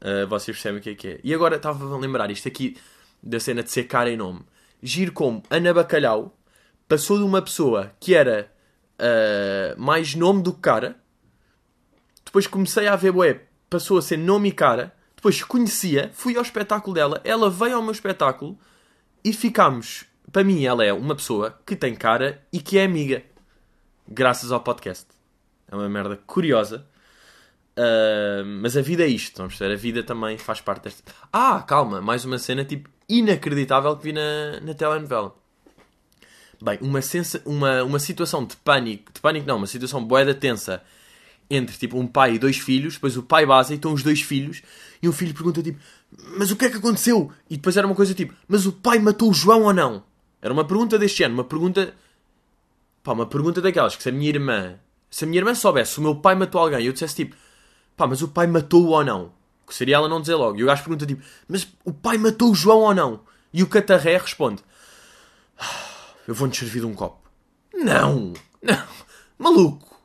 Uh, 0.00 0.26
vocês 0.28 0.56
percebem 0.56 0.80
o 0.80 0.82
que 0.82 0.90
é 0.90 0.94
que 0.94 1.08
é. 1.08 1.20
E 1.24 1.32
agora 1.32 1.56
estava 1.56 1.94
a 1.94 1.98
lembrar 1.98 2.30
isto 2.30 2.48
aqui 2.48 2.76
da 3.22 3.40
cena 3.40 3.62
de 3.62 3.70
ser 3.70 3.84
cara 3.84 4.10
em 4.10 4.16
nome. 4.16 4.40
Giro 4.82 5.12
como 5.12 5.42
Ana 5.50 5.72
Bacalhau 5.72 6.36
passou 6.86 7.18
de 7.18 7.24
uma 7.24 7.42
pessoa 7.42 7.92
que 7.98 8.14
era 8.14 8.50
uh, 8.98 9.80
mais 9.80 10.14
nome 10.14 10.42
do 10.42 10.52
que 10.52 10.60
cara. 10.60 10.96
Depois 12.24 12.46
comecei 12.46 12.86
a 12.86 12.96
ver, 12.96 13.14
ué, 13.14 13.42
passou 13.70 13.98
a 13.98 14.02
ser 14.02 14.18
nome 14.18 14.50
e 14.50 14.52
cara. 14.52 14.94
Depois 15.18 15.42
conhecia, 15.42 16.12
fui 16.14 16.36
ao 16.36 16.42
espetáculo 16.42 16.94
dela, 16.94 17.20
ela 17.24 17.50
veio 17.50 17.74
ao 17.74 17.82
meu 17.82 17.90
espetáculo 17.90 18.56
e 19.24 19.32
ficámos. 19.32 20.04
Para 20.30 20.44
mim, 20.44 20.64
ela 20.64 20.84
é 20.84 20.92
uma 20.92 21.16
pessoa 21.16 21.58
que 21.66 21.74
tem 21.74 21.92
cara 21.92 22.40
e 22.52 22.60
que 22.60 22.78
é 22.78 22.84
amiga. 22.84 23.24
Graças 24.06 24.52
ao 24.52 24.60
podcast. 24.60 25.06
É 25.66 25.74
uma 25.74 25.88
merda 25.88 26.16
curiosa. 26.24 26.86
Uh, 27.76 28.46
mas 28.62 28.76
a 28.76 28.80
vida 28.80 29.02
é 29.02 29.08
isto, 29.08 29.38
vamos 29.38 29.58
ver. 29.58 29.72
A 29.72 29.76
vida 29.76 30.04
também 30.04 30.38
faz 30.38 30.60
parte 30.60 30.84
desta. 30.84 31.12
Ah, 31.32 31.64
calma, 31.66 32.00
mais 32.00 32.24
uma 32.24 32.38
cena 32.38 32.64
tipo 32.64 32.88
inacreditável 33.08 33.96
que 33.96 34.04
vi 34.04 34.12
na, 34.12 34.60
na 34.62 34.72
telenovela. 34.72 35.34
Bem, 36.62 36.78
uma, 36.80 37.02
sensa, 37.02 37.42
uma, 37.44 37.82
uma 37.82 37.98
situação 37.98 38.44
de 38.44 38.54
pânico, 38.58 39.12
de 39.12 39.20
pânico 39.20 39.48
não, 39.48 39.56
uma 39.56 39.66
situação 39.66 40.04
boeda 40.04 40.32
tensa 40.32 40.80
entre 41.50 41.76
tipo 41.76 41.98
um 41.98 42.06
pai 42.06 42.34
e 42.34 42.38
dois 42.38 42.58
filhos, 42.58 42.94
depois 42.94 43.16
o 43.16 43.22
pai 43.22 43.46
base 43.46 43.72
e 43.72 43.76
estão 43.76 43.92
os 43.92 44.02
dois 44.02 44.20
filhos, 44.20 44.62
e 45.02 45.08
o 45.08 45.12
filho 45.12 45.32
pergunta 45.32 45.62
tipo, 45.62 45.78
mas 46.36 46.50
o 46.50 46.56
que 46.56 46.66
é 46.66 46.70
que 46.70 46.76
aconteceu? 46.76 47.32
E 47.48 47.56
depois 47.56 47.76
era 47.76 47.86
uma 47.86 47.96
coisa 47.96 48.14
tipo, 48.14 48.34
mas 48.46 48.66
o 48.66 48.72
pai 48.72 48.98
matou 48.98 49.30
o 49.30 49.34
João 49.34 49.62
ou 49.62 49.72
não? 49.72 50.02
Era 50.40 50.52
uma 50.52 50.64
pergunta 50.64 50.98
deste 50.98 51.22
ano, 51.24 51.34
uma 51.34 51.44
pergunta. 51.44 51.94
Pá, 53.02 53.12
uma 53.12 53.26
pergunta 53.26 53.60
daquelas 53.60 53.96
que 53.96 54.02
se 54.02 54.08
a 54.08 54.12
minha 54.12 54.28
irmã. 54.28 54.78
Se 55.10 55.24
a 55.24 55.26
minha 55.26 55.40
irmã 55.40 55.54
soubesse 55.54 55.92
se 55.92 55.98
o 55.98 56.02
meu 56.02 56.16
pai 56.16 56.34
matou 56.34 56.60
alguém 56.60 56.80
e 56.80 56.86
eu 56.86 56.92
dissesse 56.92 57.16
tipo, 57.16 57.36
pá, 57.96 58.06
mas 58.06 58.22
o 58.22 58.28
pai 58.28 58.46
matou-o 58.46 58.90
ou 58.90 59.04
não? 59.04 59.32
Que 59.66 59.74
seria 59.74 59.96
ela 59.96 60.08
não 60.08 60.20
dizer 60.20 60.34
logo. 60.34 60.58
E 60.58 60.62
o 60.62 60.66
gajo 60.66 60.82
pergunta 60.82 61.06
tipo, 61.06 61.22
mas 61.48 61.66
o 61.84 61.92
pai 61.92 62.18
matou 62.18 62.50
o 62.50 62.54
João 62.54 62.80
ou 62.80 62.94
não? 62.94 63.20
E 63.52 63.62
o 63.62 63.66
catarré 63.66 64.18
responde, 64.18 64.62
ah, 65.58 65.88
eu 66.26 66.34
vou-nos 66.34 66.56
servir 66.56 66.80
de 66.80 66.86
um 66.86 66.94
copo. 66.94 67.28
Não! 67.74 68.34
Não! 68.62 68.84
Maluco! 69.38 69.97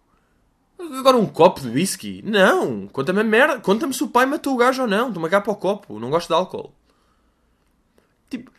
Agora 0.98 1.18
um 1.18 1.26
copo 1.26 1.62
de 1.62 1.70
whisky? 1.70 2.22
Não! 2.26 2.88
Conta-me 2.88 3.24
merda. 3.24 3.60
Conta-me 3.60 3.94
se 3.94 4.04
o 4.04 4.08
pai 4.08 4.26
matou 4.26 4.54
o 4.54 4.58
gajo 4.58 4.84
ou 4.84 4.88
não. 4.88 5.12
Toma 5.12 5.30
cá 5.30 5.40
para 5.42 5.52
o 5.52 5.56
copo. 5.56 6.00
Não 6.00 6.10
gosto 6.10 6.28
de 6.28 6.34
álcool. 6.34 6.74
Tipo, 8.30 8.52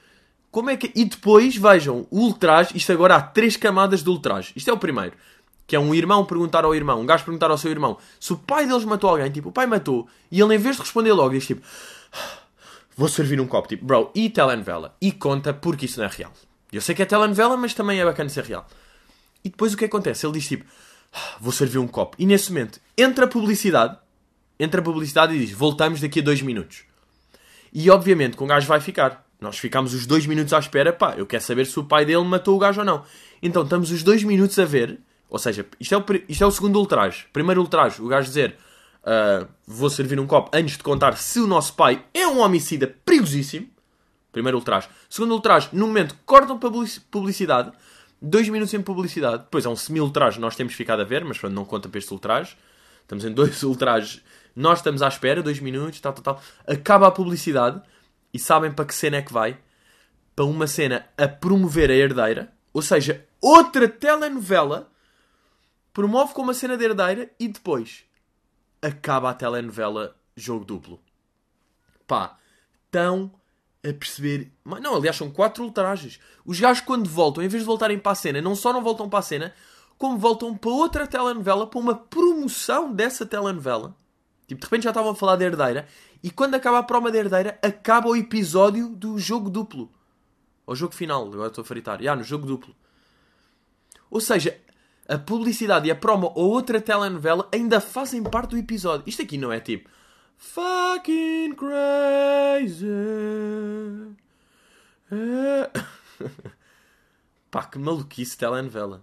como 0.50 0.70
é 0.70 0.76
que. 0.76 0.92
E 0.94 1.04
depois, 1.04 1.56
vejam, 1.56 2.06
o 2.10 2.20
ultraje. 2.20 2.76
Isto 2.76 2.92
agora 2.92 3.16
há 3.16 3.22
três 3.22 3.56
camadas 3.56 4.02
de 4.02 4.08
ultraje. 4.08 4.52
Isto 4.56 4.70
é 4.70 4.72
o 4.72 4.78
primeiro. 4.78 5.16
Que 5.66 5.76
é 5.76 5.80
um 5.80 5.94
irmão 5.94 6.24
perguntar 6.24 6.64
ao 6.64 6.74
irmão, 6.74 7.00
um 7.00 7.06
gajo 7.06 7.24
perguntar 7.24 7.50
ao 7.50 7.56
seu 7.56 7.70
irmão 7.70 7.96
se 8.20 8.34
o 8.34 8.36
pai 8.36 8.66
deles 8.66 8.84
matou 8.84 9.10
alguém. 9.10 9.30
Tipo, 9.30 9.48
o 9.48 9.52
pai 9.52 9.66
matou. 9.66 10.06
E 10.30 10.40
ele, 10.40 10.54
em 10.54 10.58
vez 10.58 10.76
de 10.76 10.82
responder 10.82 11.12
logo, 11.12 11.30
diz 11.30 11.46
tipo: 11.46 11.66
Vou 12.96 13.08
servir 13.08 13.40
um 13.40 13.46
copo. 13.46 13.68
Tipo, 13.68 13.84
bro, 13.84 14.10
e 14.14 14.30
telenovela? 14.30 14.96
E 15.00 15.10
conta 15.10 15.52
porque 15.52 15.86
isso 15.86 15.98
não 15.98 16.06
é 16.06 16.10
real. 16.10 16.32
Eu 16.72 16.80
sei 16.80 16.94
que 16.94 17.02
é 17.02 17.06
telenovela, 17.06 17.56
mas 17.56 17.72
também 17.72 18.00
é 18.00 18.04
bacana 18.04 18.28
ser 18.28 18.44
real. 18.44 18.66
E 19.44 19.48
depois 19.48 19.74
o 19.74 19.76
que 19.76 19.84
acontece? 19.84 20.26
Ele 20.26 20.34
diz 20.34 20.46
tipo: 20.46 20.64
vou 21.40 21.52
servir 21.52 21.78
um 21.78 21.86
copo. 21.86 22.16
E 22.18 22.26
nesse 22.26 22.50
momento 22.50 22.80
entra 22.96 23.24
a 23.24 23.28
publicidade, 23.28 23.96
entra 24.58 24.80
a 24.80 24.84
publicidade 24.84 25.34
e 25.34 25.38
diz: 25.38 25.50
voltamos 25.52 26.00
daqui 26.00 26.20
a 26.20 26.22
dois 26.22 26.42
minutos. 26.42 26.84
E 27.72 27.90
obviamente 27.90 28.36
que 28.36 28.42
o 28.42 28.46
gajo 28.46 28.66
vai 28.66 28.80
ficar. 28.80 29.24
Nós 29.40 29.58
ficamos 29.58 29.92
os 29.92 30.06
dois 30.06 30.26
minutos 30.26 30.52
à 30.54 30.58
espera, 30.58 30.92
pá, 30.92 31.14
eu 31.18 31.26
quero 31.26 31.42
saber 31.42 31.66
se 31.66 31.78
o 31.78 31.84
pai 31.84 32.04
dele 32.06 32.24
matou 32.24 32.56
o 32.56 32.58
gajo 32.58 32.80
ou 32.80 32.86
não. 32.86 33.04
Então 33.42 33.62
estamos 33.62 33.90
os 33.90 34.02
dois 34.02 34.22
minutos 34.22 34.58
a 34.58 34.64
ver, 34.64 34.98
ou 35.28 35.38
seja, 35.38 35.66
isto 35.78 35.94
é 35.94 35.98
o, 35.98 36.04
isto 36.28 36.44
é 36.44 36.46
o 36.46 36.50
segundo 36.50 36.78
ultraje. 36.78 37.26
Primeiro 37.32 37.60
ultraje, 37.60 38.00
o 38.00 38.06
gajo 38.06 38.28
dizer: 38.28 38.56
uh, 39.02 39.46
vou 39.66 39.90
servir 39.90 40.18
um 40.18 40.26
copo 40.26 40.50
antes 40.56 40.76
de 40.76 40.82
contar 40.82 41.16
se 41.16 41.40
o 41.40 41.46
nosso 41.46 41.74
pai 41.74 42.04
é 42.14 42.26
um 42.26 42.38
homicida 42.40 42.86
perigosíssimo. 43.04 43.68
Primeiro 44.32 44.58
ultraje. 44.58 44.88
Segundo 45.08 45.32
ultraje, 45.32 45.68
no 45.72 45.86
momento 45.86 46.16
cortam 46.24 46.58
publicidade 47.10 47.70
Dois 48.26 48.48
minutos 48.48 48.72
em 48.72 48.80
publicidade. 48.80 49.42
Depois 49.42 49.66
é 49.66 49.68
um 49.68 49.76
semi-ultraje, 49.76 50.40
nós 50.40 50.56
temos 50.56 50.72
ficado 50.72 51.02
a 51.02 51.04
ver, 51.04 51.22
mas 51.26 51.36
pronto, 51.36 51.52
não 51.52 51.66
conta 51.66 51.90
para 51.90 51.98
este 51.98 52.10
ultraje. 52.10 52.56
Estamos 53.02 53.22
em 53.22 53.30
dois 53.30 53.60
ultrajes, 53.64 54.22
nós 54.56 54.78
estamos 54.78 55.02
à 55.02 55.08
espera, 55.08 55.42
dois 55.42 55.60
minutos, 55.60 56.00
tal, 56.00 56.14
tal, 56.14 56.36
tal. 56.36 56.42
Acaba 56.66 57.06
a 57.06 57.10
publicidade 57.10 57.82
e 58.32 58.38
sabem 58.38 58.72
para 58.72 58.86
que 58.86 58.94
cena 58.94 59.18
é 59.18 59.22
que 59.22 59.30
vai? 59.30 59.58
Para 60.34 60.46
uma 60.46 60.66
cena 60.66 61.06
a 61.18 61.28
promover 61.28 61.90
a 61.90 61.94
herdeira, 61.94 62.50
ou 62.72 62.80
seja, 62.80 63.26
outra 63.42 63.86
telenovela 63.86 64.90
promove 65.92 66.32
com 66.32 66.40
uma 66.40 66.54
cena 66.54 66.78
de 66.78 66.84
herdeira 66.84 67.30
e 67.38 67.46
depois 67.46 68.04
acaba 68.80 69.28
a 69.28 69.34
telenovela 69.34 70.16
jogo 70.34 70.64
duplo. 70.64 70.98
Pá, 72.06 72.38
estão 72.86 73.30
a 73.84 73.92
perceber. 73.92 74.50
Não, 74.64 74.96
aliás, 74.96 75.16
são 75.16 75.30
quatro 75.30 75.62
ultrajes. 75.62 76.18
Os 76.44 76.58
gajos, 76.58 76.82
quando 76.82 77.08
voltam, 77.08 77.44
em 77.44 77.48
vez 77.48 77.62
de 77.62 77.66
voltarem 77.66 77.98
para 77.98 78.12
a 78.12 78.16
cena, 78.16 78.40
não 78.40 78.56
só 78.56 78.72
não 78.72 78.82
voltam 78.82 79.08
para 79.08 79.18
a 79.18 79.22
cena, 79.22 79.54
como 79.98 80.18
voltam 80.18 80.56
para 80.56 80.70
outra 80.70 81.06
telenovela, 81.06 81.66
para 81.66 81.78
uma 81.78 81.94
promoção 81.94 82.92
dessa 82.92 83.26
telenovela. 83.26 83.94
Tipo, 84.46 84.60
de 84.60 84.66
repente 84.66 84.84
já 84.84 84.90
estavam 84.90 85.12
a 85.12 85.14
falar 85.14 85.36
da 85.36 85.44
herdeira, 85.44 85.86
e 86.22 86.30
quando 86.30 86.54
acaba 86.54 86.78
a 86.78 86.82
prova 86.82 87.10
da 87.10 87.18
herdeira, 87.18 87.58
acaba 87.62 88.08
o 88.08 88.16
episódio 88.16 88.88
do 88.88 89.18
jogo 89.18 89.50
duplo. 89.50 89.90
Ou 90.66 90.74
jogo 90.74 90.94
final, 90.94 91.26
agora 91.26 91.48
estou 91.48 91.62
a 91.62 91.64
fritar. 91.64 92.02
Já, 92.02 92.16
no 92.16 92.24
jogo 92.24 92.46
duplo. 92.46 92.74
Ou 94.10 94.20
seja, 94.20 94.58
a 95.06 95.18
publicidade 95.18 95.88
e 95.88 95.90
a 95.90 95.94
promo 95.94 96.32
ou 96.34 96.50
outra 96.50 96.80
telenovela 96.80 97.46
ainda 97.52 97.80
fazem 97.80 98.22
parte 98.22 98.50
do 98.50 98.58
episódio. 98.58 99.04
Isto 99.06 99.22
aqui 99.22 99.36
não 99.36 99.52
é 99.52 99.60
tipo 99.60 99.90
fucking 100.36 101.54
crazy. 101.54 102.86
Pá, 107.50 107.64
que 107.64 107.78
maluquice 107.78 108.36
telenovela. 108.36 109.02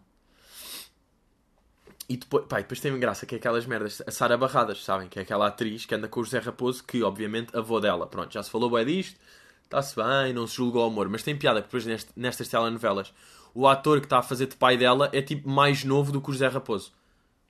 E 2.09 2.17
depois, 2.17 2.45
pá, 2.45 2.57
depois 2.57 2.81
tem 2.81 2.99
graça 2.99 3.25
que 3.25 3.35
é 3.35 3.37
aquelas 3.37 3.65
merdas. 3.65 4.01
A 4.05 4.11
Sara 4.11 4.37
Barradas, 4.37 4.83
sabem? 4.83 5.07
Que 5.07 5.19
é 5.19 5.21
aquela 5.21 5.47
atriz 5.47 5.85
que 5.85 5.95
anda 5.95 6.09
com 6.09 6.19
o 6.19 6.23
José 6.25 6.39
Raposo, 6.39 6.83
que 6.83 7.01
obviamente 7.01 7.55
avô 7.55 7.79
dela. 7.79 8.05
Pronto, 8.05 8.33
já 8.33 8.43
se 8.43 8.51
falou 8.51 8.69
bem 8.69 8.85
disto, 8.85 9.17
está-se 9.63 9.95
bem, 9.95 10.33
não 10.33 10.45
se 10.45 10.57
julgou 10.57 10.83
o 10.83 10.87
amor. 10.87 11.07
Mas 11.07 11.23
tem 11.23 11.37
piada 11.37 11.61
que 11.61 11.67
depois 11.67 11.85
neste, 11.85 12.11
nestas 12.13 12.49
telenovelas 12.49 13.13
o 13.53 13.67
ator 13.67 13.99
que 13.99 14.05
está 14.05 14.19
a 14.19 14.23
fazer 14.23 14.47
de 14.47 14.55
pai 14.55 14.77
dela 14.77 15.09
é 15.13 15.21
tipo 15.21 15.49
mais 15.49 15.83
novo 15.83 16.11
do 16.11 16.21
que 16.21 16.29
o 16.29 16.33
José 16.33 16.47
Raposo. 16.47 16.91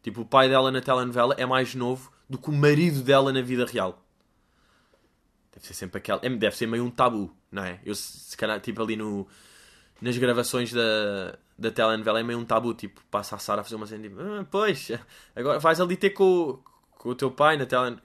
Tipo, 0.01 0.21
o 0.21 0.25
pai 0.25 0.49
dela 0.49 0.71
na 0.71 0.81
telenovela 0.81 1.35
é 1.37 1.45
mais 1.45 1.75
novo 1.75 2.11
do 2.31 2.37
que 2.37 2.49
o 2.49 2.53
marido 2.53 3.01
dela 3.01 3.33
na 3.33 3.41
vida 3.41 3.65
real. 3.65 4.01
Deve 5.53 5.67
ser 5.67 5.73
sempre 5.73 5.97
aquela. 5.97 6.21
É, 6.23 6.29
deve 6.29 6.55
ser 6.55 6.65
meio 6.65 6.85
um 6.85 6.89
tabu, 6.89 7.35
não 7.51 7.61
é? 7.61 7.77
Eu, 7.83 7.93
se 7.93 8.37
calhar, 8.37 8.57
tipo, 8.61 8.81
ali 8.81 8.95
no, 8.95 9.27
nas 10.01 10.17
gravações 10.17 10.71
da, 10.71 11.37
da 11.59 11.69
telenovela 11.69 12.21
é 12.21 12.23
meio 12.23 12.39
um 12.39 12.45
tabu. 12.45 12.73
Tipo, 12.73 13.01
passa 13.11 13.35
a 13.35 13.37
Sara 13.37 13.59
a 13.59 13.63
fazer 13.65 13.75
uma 13.75 13.85
cena 13.85 14.03
tipo, 14.03 14.15
ah, 14.21 14.45
pois, 14.49 14.91
agora 15.35 15.59
vais 15.59 15.81
ali 15.81 15.97
ter 15.97 16.11
com, 16.11 16.57
com 16.91 17.09
o 17.09 17.15
teu 17.15 17.29
pai 17.29 17.57
na 17.57 17.65
telenovela. 17.65 18.01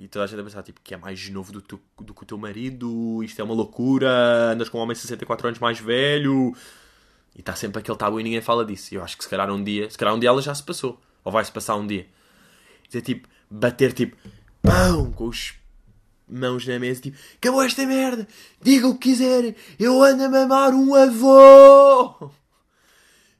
E 0.00 0.08
toda 0.08 0.24
a 0.24 0.26
gente 0.26 0.40
a 0.40 0.42
pensar, 0.42 0.62
tipo, 0.64 0.80
que 0.82 0.94
é 0.94 0.96
mais 0.96 1.28
novo 1.28 1.52
do, 1.52 1.60
do 2.00 2.14
que 2.14 2.22
o 2.22 2.26
teu 2.26 2.38
marido, 2.38 3.22
isto 3.22 3.40
é 3.40 3.44
uma 3.44 3.54
loucura, 3.54 4.50
andas 4.50 4.68
com 4.68 4.78
um 4.78 4.80
homem 4.80 4.94
de 4.94 5.00
64 5.00 5.46
anos 5.46 5.60
mais 5.60 5.78
velho. 5.78 6.56
E 7.36 7.40
está 7.40 7.54
sempre 7.54 7.78
aquele 7.78 7.98
tabu 7.98 8.18
e 8.18 8.22
ninguém 8.24 8.40
fala 8.40 8.64
disso. 8.64 8.92
Eu 8.92 9.04
acho 9.04 9.16
que 9.16 9.22
se 9.22 9.30
calhar 9.30 9.48
um 9.48 9.62
dia, 9.62 9.88
se 9.88 9.96
calhar 9.96 10.12
um 10.12 10.18
dia 10.18 10.30
ela 10.30 10.42
já 10.42 10.52
se 10.54 10.62
passou. 10.64 11.00
Ou 11.22 11.30
vai-se 11.30 11.52
passar 11.52 11.76
um 11.76 11.86
dia. 11.86 12.08
Dizer 12.88 13.02
tipo, 13.02 13.28
bater 13.50 13.92
tipo, 13.92 14.16
pão, 14.62 15.12
com 15.12 15.28
os 15.28 15.54
mãos 16.28 16.66
na 16.66 16.78
mesa, 16.78 17.02
tipo, 17.02 17.18
acabou 17.36 17.62
esta 17.62 17.84
merda, 17.86 18.26
diga 18.60 18.86
o 18.86 18.96
que 18.96 19.10
quiser, 19.10 19.56
eu 19.78 20.02
ando 20.02 20.24
a 20.24 20.28
mamar 20.28 20.72
um 20.72 20.94
avô, 20.94 22.30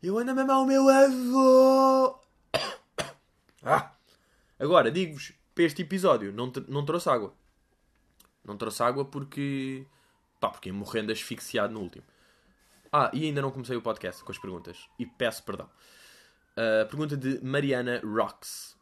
eu 0.03 0.19
ando 0.19 0.33
a 0.33 0.35
mamar 0.35 0.63
o 0.63 0.67
meu 0.67 0.89
avô. 0.89 2.19
Ah. 3.63 3.93
Agora, 4.59 4.91
digo-vos, 4.91 5.35
para 5.55 5.65
este 5.65 5.83
episódio, 5.83 6.33
não, 6.33 6.51
não 6.67 6.83
trouxe 6.83 7.11
água. 7.11 7.35
Não 8.45 8.57
trouxe 8.57 8.83
água 8.83 9.05
porque, 9.05 9.87
pá, 10.41 10.49
porque 10.49 10.73
morrendo 10.73 11.13
asfixiado 11.13 11.73
no 11.73 11.81
último. 11.81 12.05
Ah, 12.93 13.11
e 13.13 13.25
ainda 13.25 13.41
não 13.41 13.51
comecei 13.51 13.77
o 13.77 13.83
podcast 13.83 14.25
com 14.25 14.33
as 14.33 14.39
perguntas. 14.39 14.89
E 14.99 15.07
peço 15.07 15.43
perdão. 15.45 15.69
Uh, 16.53 16.89
pergunta 16.89 17.17
de 17.17 17.43
Mariana 17.45 18.01
Rocks. 18.05 18.77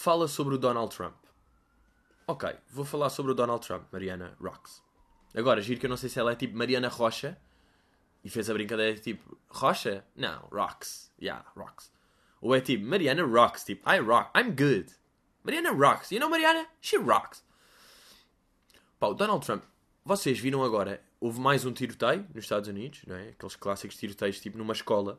Fala 0.00 0.28
sobre 0.28 0.54
o 0.54 0.58
Donald 0.58 0.94
Trump. 0.94 1.16
Ok, 2.24 2.48
vou 2.70 2.84
falar 2.84 3.10
sobre 3.10 3.32
o 3.32 3.34
Donald 3.34 3.66
Trump, 3.66 3.82
Mariana 3.90 4.32
Rocks. 4.40 4.80
Agora, 5.34 5.60
giro 5.60 5.80
que 5.80 5.86
eu 5.86 5.90
não 5.90 5.96
sei 5.96 6.08
se 6.08 6.20
ela 6.20 6.30
é 6.30 6.36
tipo 6.36 6.56
Mariana 6.56 6.86
Rocha 6.86 7.36
e 8.22 8.30
fez 8.30 8.48
a 8.48 8.52
brincadeira 8.52 8.96
tipo 9.00 9.36
Rocha? 9.48 10.04
Não, 10.14 10.38
Rocks. 10.52 11.10
Yeah, 11.20 11.44
Rocks. 11.56 11.90
Ou 12.40 12.54
é 12.54 12.60
tipo 12.60 12.86
Mariana 12.86 13.24
Rocks, 13.24 13.64
tipo 13.64 13.90
I 13.90 13.98
rock, 13.98 14.30
I'm 14.38 14.50
good. 14.50 14.94
Mariana 15.42 15.72
Rocks. 15.72 16.12
You 16.12 16.20
know 16.20 16.30
Mariana? 16.30 16.68
She 16.80 16.96
rocks. 16.96 17.44
Pá, 19.00 19.08
o 19.08 19.14
Donald 19.14 19.44
Trump, 19.44 19.64
vocês 20.04 20.38
viram 20.38 20.62
agora 20.62 21.02
houve 21.20 21.40
mais 21.40 21.64
um 21.64 21.72
tiroteio 21.72 22.24
nos 22.32 22.44
Estados 22.44 22.68
Unidos, 22.68 23.02
não 23.04 23.16
é? 23.16 23.30
Aqueles 23.30 23.56
clássicos 23.56 23.96
tiroteios 23.96 24.38
tipo 24.38 24.58
numa 24.58 24.74
escola. 24.74 25.18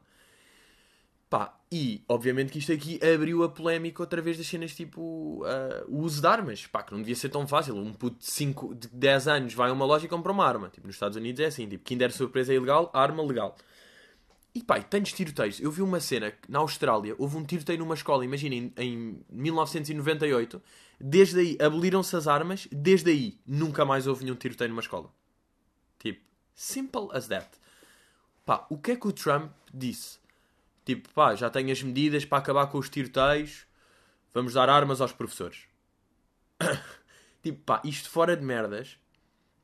Pá, 1.30 1.56
e 1.72 2.04
obviamente 2.08 2.52
que 2.52 2.58
isto 2.58 2.72
aqui 2.72 3.00
abriu 3.06 3.44
a 3.44 3.50
polémica 3.50 4.02
outra 4.02 4.20
vez 4.20 4.36
das 4.36 4.48
cenas 4.48 4.76
tipo 4.76 5.44
uh, 5.46 5.86
o 5.88 6.00
uso 6.00 6.22
de 6.22 6.28
armas. 6.28 6.66
Pá, 6.66 6.82
que 6.82 6.92
não 6.92 7.00
devia 7.00 7.16
ser 7.16 7.30
tão 7.30 7.48
fácil. 7.48 7.76
Um 7.76 7.94
puto 7.94 8.18
de, 8.18 8.26
5, 8.26 8.74
de 8.74 8.88
10 8.88 9.28
anos 9.28 9.54
vai 9.54 9.70
a 9.70 9.74
uma 9.74 9.86
loja 9.86 10.06
e 10.06 10.10
compra 10.10 10.32
uma 10.32 10.44
arma. 10.46 10.70
Tipo, 10.70 10.88
nos 10.88 10.96
Estados 10.96 11.16
Unidos 11.16 11.40
é 11.40 11.46
assim, 11.46 11.68
tipo, 11.68 11.84
Kinder 11.84 12.12
Surpresa 12.12 12.52
é 12.52 12.56
ilegal, 12.56 12.90
arma 12.94 13.22
legal. 13.22 13.56
E 14.56 14.64
pá, 14.64 14.80
e 14.80 14.84
tantos 14.84 15.14
tiroteios. 15.14 15.60
Eu 15.60 15.72
vi 15.72 15.84
uma 15.84 16.00
cena 16.00 16.34
na 16.48 16.60
Austrália, 16.60 17.16
houve 17.20 17.38
um 17.38 17.44
tiroteio 17.44 17.78
numa 17.78 17.94
escola, 17.94 18.26
imaginem, 18.26 18.74
em 18.76 19.24
1998. 19.30 20.60
Desde 21.00 21.40
aí 21.40 21.58
aboliram-se 21.62 22.16
as 22.16 22.28
armas, 22.28 22.68
desde 22.72 23.12
aí 23.12 23.40
nunca 23.46 23.86
mais 23.86 24.08
houve 24.08 24.24
nenhum 24.24 24.36
tiroteio 24.36 24.70
numa 24.70 24.82
escola. 24.82 25.14
Tipo, 26.00 26.22
simple 26.56 27.08
as 27.12 27.28
that. 27.28 27.48
Pá, 28.44 28.66
o 28.70 28.80
que 28.80 28.92
é 28.92 28.96
que 28.96 29.08
o 29.08 29.12
Trump 29.12 29.52
disse? 29.72 30.18
Tipo, 30.90 31.08
pá, 31.14 31.36
já 31.36 31.52
tenho 31.52 31.72
as 31.72 31.84
medidas 31.84 32.26
para 32.26 32.40
acabar 32.40 32.66
com 32.66 32.80
os 32.80 32.90
tiroteios, 32.90 33.68
vamos 34.34 34.54
dar 34.54 34.70
armas 34.70 35.00
aos 35.00 35.12
professores. 35.12 35.68
tipo, 37.44 37.62
pá, 37.64 37.80
isto 37.86 38.10
fora 38.10 38.36
de 38.36 38.44
merdas, 38.44 38.98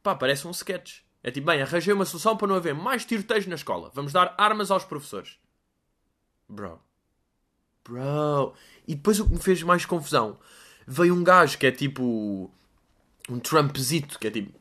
pá, 0.04 0.14
parece 0.14 0.48
um 0.48 0.52
sketch. 0.52 1.00
É 1.24 1.32
tipo, 1.32 1.48
bem, 1.48 1.64
arranjei 1.64 1.92
uma 1.92 2.06
solução 2.06 2.38
para 2.38 2.48
não 2.48 2.54
haver 2.54 2.76
mais 2.76 3.06
tiroteios 3.06 3.48
na 3.48 3.56
escola. 3.56 3.90
Vamos 3.96 4.14
dar 4.14 4.36
armas 4.38 4.70
aos 4.70 4.86
professores. 4.86 5.40
Bro. 6.48 6.80
Bro. 7.84 8.54
E 8.88 8.94
depois 8.94 9.20
o 9.20 9.26
que 9.26 9.34
me 9.34 9.42
fez 9.42 9.64
mais 9.64 9.84
confusão, 9.84 10.38
veio 10.86 11.16
um 11.16 11.24
gajo 11.24 11.58
que 11.58 11.66
é 11.66 11.72
tipo 11.72 12.52
um 13.28 13.40
Trumpzito, 13.40 14.20
que 14.20 14.28
é 14.28 14.30
tipo, 14.30 14.54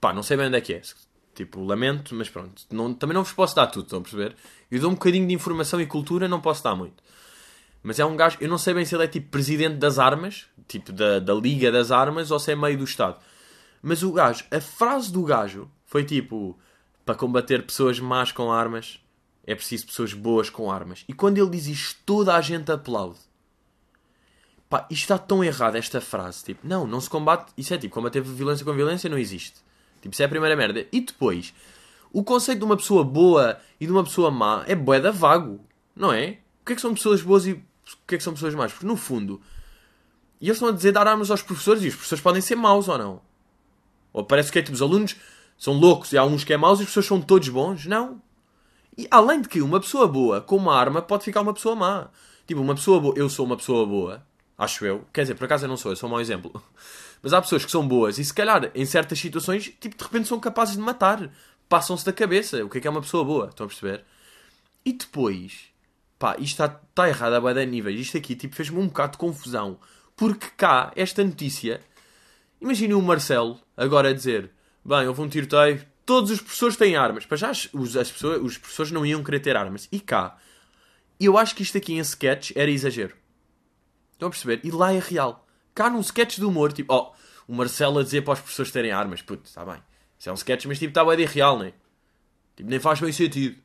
pá, 0.00 0.12
não 0.12 0.24
sei 0.24 0.36
bem 0.36 0.48
onde 0.48 0.56
é 0.56 0.60
que 0.60 0.74
é. 0.74 0.82
Tipo, 1.34 1.64
lamento, 1.64 2.14
mas 2.14 2.28
pronto. 2.28 2.62
Não, 2.70 2.92
também 2.92 3.14
não 3.14 3.24
vos 3.24 3.32
posso 3.32 3.54
dar 3.54 3.66
tudo, 3.68 3.84
estão 3.84 4.00
a 4.00 4.02
perceber? 4.02 4.36
Eu 4.70 4.80
dou 4.80 4.90
um 4.90 4.94
bocadinho 4.94 5.26
de 5.26 5.34
informação 5.34 5.80
e 5.80 5.86
cultura, 5.86 6.28
não 6.28 6.40
posso 6.40 6.62
dar 6.62 6.74
muito. 6.74 7.02
Mas 7.82 7.98
é 7.98 8.04
um 8.04 8.16
gajo, 8.16 8.36
eu 8.40 8.48
não 8.48 8.58
sei 8.58 8.74
bem 8.74 8.84
se 8.84 8.94
ele 8.94 9.04
é 9.04 9.08
tipo 9.08 9.30
presidente 9.30 9.76
das 9.76 9.98
armas, 9.98 10.46
tipo 10.68 10.92
da, 10.92 11.18
da 11.18 11.32
Liga 11.32 11.72
das 11.72 11.90
Armas, 11.90 12.30
ou 12.30 12.38
se 12.38 12.52
é 12.52 12.56
meio 12.56 12.76
do 12.76 12.84
Estado. 12.84 13.18
Mas 13.82 14.02
o 14.02 14.12
gajo, 14.12 14.44
a 14.50 14.60
frase 14.60 15.10
do 15.10 15.22
gajo 15.22 15.70
foi 15.86 16.04
tipo: 16.04 16.58
para 17.06 17.14
combater 17.14 17.64
pessoas 17.64 17.98
más 17.98 18.32
com 18.32 18.52
armas, 18.52 19.00
é 19.46 19.54
preciso 19.54 19.86
pessoas 19.86 20.12
boas 20.12 20.50
com 20.50 20.70
armas. 20.70 21.04
E 21.08 21.14
quando 21.14 21.38
ele 21.38 21.50
diz 21.50 21.66
isto, 21.66 22.00
toda 22.04 22.34
a 22.34 22.40
gente 22.40 22.70
aplaude. 22.70 23.18
Pá, 24.68 24.86
isto 24.90 25.02
está 25.02 25.18
tão 25.18 25.42
errado, 25.42 25.76
esta 25.76 26.00
frase. 26.00 26.44
Tipo, 26.44 26.66
não, 26.66 26.86
não 26.86 27.00
se 27.00 27.10
combate. 27.10 27.52
Isso 27.56 27.74
é 27.74 27.78
tipo, 27.78 27.94
combater 27.94 28.20
violência 28.20 28.64
com 28.64 28.72
violência 28.72 29.10
não 29.10 29.18
existe. 29.18 29.60
Tipo, 30.00 30.12
isso 30.12 30.22
é 30.22 30.24
a 30.24 30.28
primeira 30.28 30.56
merda. 30.56 30.86
E 30.92 31.00
depois, 31.00 31.54
o 32.12 32.24
conceito 32.24 32.58
de 32.58 32.64
uma 32.64 32.76
pessoa 32.76 33.04
boa 33.04 33.58
e 33.80 33.86
de 33.86 33.92
uma 33.92 34.04
pessoa 34.04 34.30
má 34.30 34.64
é 34.66 34.74
boeda 34.74 35.12
vago, 35.12 35.60
não 35.94 36.12
é? 36.12 36.38
O 36.62 36.66
que 36.66 36.72
é 36.72 36.74
que 36.74 36.80
são 36.80 36.94
pessoas 36.94 37.22
boas 37.22 37.46
e 37.46 37.52
o 37.52 37.62
que 38.06 38.14
é 38.14 38.18
que 38.18 38.24
são 38.24 38.32
pessoas 38.32 38.54
más? 38.54 38.72
Porque 38.72 38.86
no 38.86 38.96
fundo, 38.96 39.40
e 40.40 40.46
eles 40.46 40.56
estão 40.56 40.68
a 40.68 40.72
dizer 40.72 40.92
dar 40.92 41.06
armas 41.06 41.30
aos 41.30 41.42
professores 41.42 41.82
e 41.84 41.88
os 41.88 41.94
professores 41.94 42.22
podem 42.22 42.40
ser 42.40 42.56
maus 42.56 42.88
ou 42.88 42.96
não? 42.96 43.20
Ou 44.12 44.24
parece 44.24 44.50
que 44.50 44.58
é 44.58 44.62
tipo, 44.62 44.74
os 44.74 44.82
alunos 44.82 45.16
são 45.56 45.74
loucos 45.74 46.12
e 46.12 46.18
há 46.18 46.24
uns 46.24 46.42
que 46.42 46.52
é 46.52 46.56
maus 46.56 46.80
e 46.80 46.82
os 46.82 46.86
professores 46.86 47.08
são 47.08 47.20
todos 47.20 47.48
bons? 47.48 47.86
Não. 47.86 48.20
E 48.96 49.06
além 49.10 49.40
de 49.40 49.48
que 49.48 49.60
uma 49.60 49.80
pessoa 49.80 50.08
boa 50.08 50.40
com 50.40 50.56
uma 50.56 50.74
arma 50.74 51.00
pode 51.02 51.24
ficar 51.24 51.42
uma 51.42 51.54
pessoa 51.54 51.76
má. 51.76 52.08
Tipo, 52.46 52.60
uma 52.60 52.74
pessoa 52.74 52.98
boa, 52.98 53.14
eu 53.16 53.28
sou 53.28 53.46
uma 53.46 53.56
pessoa 53.56 53.86
boa, 53.86 54.26
acho 54.58 54.84
eu. 54.84 55.04
Quer 55.12 55.22
dizer, 55.22 55.34
por 55.36 55.44
acaso 55.44 55.64
eu 55.64 55.68
não 55.68 55.76
sou, 55.76 55.92
eu 55.92 55.96
sou 55.96 56.08
um 56.08 56.12
mau 56.12 56.20
exemplo. 56.20 56.50
Mas 57.22 57.32
há 57.32 57.40
pessoas 57.40 57.64
que 57.64 57.70
são 57.70 57.86
boas 57.86 58.18
e 58.18 58.24
se 58.24 58.32
calhar 58.32 58.70
em 58.74 58.84
certas 58.86 59.18
situações, 59.18 59.72
tipo, 59.80 59.96
de 59.96 60.02
repente 60.02 60.28
são 60.28 60.40
capazes 60.40 60.76
de 60.76 60.80
matar. 60.80 61.30
Passam-se 61.68 62.04
da 62.04 62.12
cabeça. 62.12 62.64
O 62.64 62.68
que 62.68 62.78
é 62.78 62.80
que 62.80 62.88
é 62.88 62.90
uma 62.90 63.02
pessoa 63.02 63.24
boa? 63.24 63.48
Estão 63.48 63.66
a 63.66 63.68
perceber? 63.68 64.04
E 64.84 64.92
depois, 64.92 65.66
pá, 66.18 66.32
isto 66.38 66.62
está 66.62 66.68
tá 66.68 67.08
errado 67.08 67.34
a 67.34 67.40
bada 67.40 67.64
níveis. 67.64 68.00
Isto 68.00 68.16
aqui, 68.16 68.34
tipo, 68.34 68.56
fez-me 68.56 68.78
um 68.78 68.88
bocado 68.88 69.12
de 69.12 69.18
confusão. 69.18 69.78
Porque 70.16 70.48
cá, 70.56 70.92
esta 70.96 71.22
notícia, 71.22 71.80
imaginem 72.60 72.94
o 72.94 73.02
Marcelo 73.02 73.60
agora 73.76 74.08
a 74.08 74.12
dizer: 74.12 74.50
Bem, 74.84 75.06
houve 75.06 75.20
um 75.20 75.28
tiroteio, 75.28 75.84
todos 76.04 76.30
os 76.30 76.40
professores 76.40 76.76
têm 76.76 76.96
armas. 76.96 77.26
Para 77.26 77.36
já 77.36 77.50
as 77.50 77.66
pessoas, 77.66 78.42
os 78.42 78.58
professores 78.58 78.90
não 78.90 79.04
iam 79.04 79.22
querer 79.22 79.40
ter 79.40 79.56
armas. 79.56 79.88
E 79.92 80.00
cá, 80.00 80.36
eu 81.20 81.36
acho 81.36 81.54
que 81.54 81.62
isto 81.62 81.76
aqui 81.76 81.92
em 81.92 81.98
sketch 81.98 82.52
era 82.56 82.70
exagero. 82.70 83.14
Estão 84.12 84.28
a 84.28 84.30
perceber? 84.30 84.60
E 84.64 84.70
lá 84.70 84.92
é 84.92 84.98
real. 84.98 85.46
Cá 85.80 85.88
num 85.88 86.00
sketch 86.00 86.36
de 86.36 86.44
humor, 86.44 86.74
tipo, 86.74 86.92
ó, 86.92 87.10
oh, 87.10 87.14
o 87.50 87.56
Marcelo 87.56 88.00
a 88.00 88.02
dizer 88.02 88.20
para 88.20 88.34
os 88.34 88.40
professores 88.40 88.70
terem 88.70 88.92
armas. 88.92 89.22
Puto, 89.22 89.48
está 89.48 89.64
bem. 89.64 89.82
Isso 90.18 90.28
é 90.28 90.32
um 90.32 90.34
sketch, 90.34 90.66
mas 90.66 90.78
tipo, 90.78 90.90
está 90.90 91.02
bem 91.02 91.16
de 91.16 91.24
real, 91.24 91.56
não 91.56 91.64
é? 91.64 91.72
Tipo, 92.54 92.68
nem 92.68 92.78
faz 92.78 93.00
bem 93.00 93.10
sentido. 93.10 93.56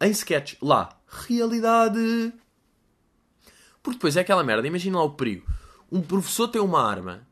Em 0.00 0.10
sketch, 0.10 0.54
lá, 0.62 0.98
realidade. 1.06 2.32
Porque 3.82 3.98
depois 3.98 4.16
é 4.16 4.20
aquela 4.20 4.42
merda, 4.42 4.66
imagina 4.66 4.96
lá 4.96 5.04
o 5.04 5.10
perigo. 5.10 5.46
Um 5.92 6.00
professor 6.00 6.48
tem 6.48 6.62
uma 6.62 6.82
arma 6.82 7.28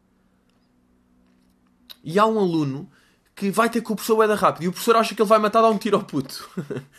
e 2.04 2.18
há 2.18 2.26
um 2.26 2.38
aluno 2.38 2.90
que 3.34 3.50
vai 3.50 3.70
ter 3.70 3.80
com 3.80 3.94
o 3.94 3.96
professor 3.96 4.28
da 4.28 4.34
rápido 4.34 4.64
e 4.64 4.68
o 4.68 4.72
professor 4.72 4.96
acha 4.96 5.14
que 5.14 5.22
ele 5.22 5.28
vai 5.28 5.38
matar 5.38 5.62
dar 5.62 5.70
um 5.70 5.78
tiro 5.78 5.96
ao 5.96 6.04
puto. 6.04 6.50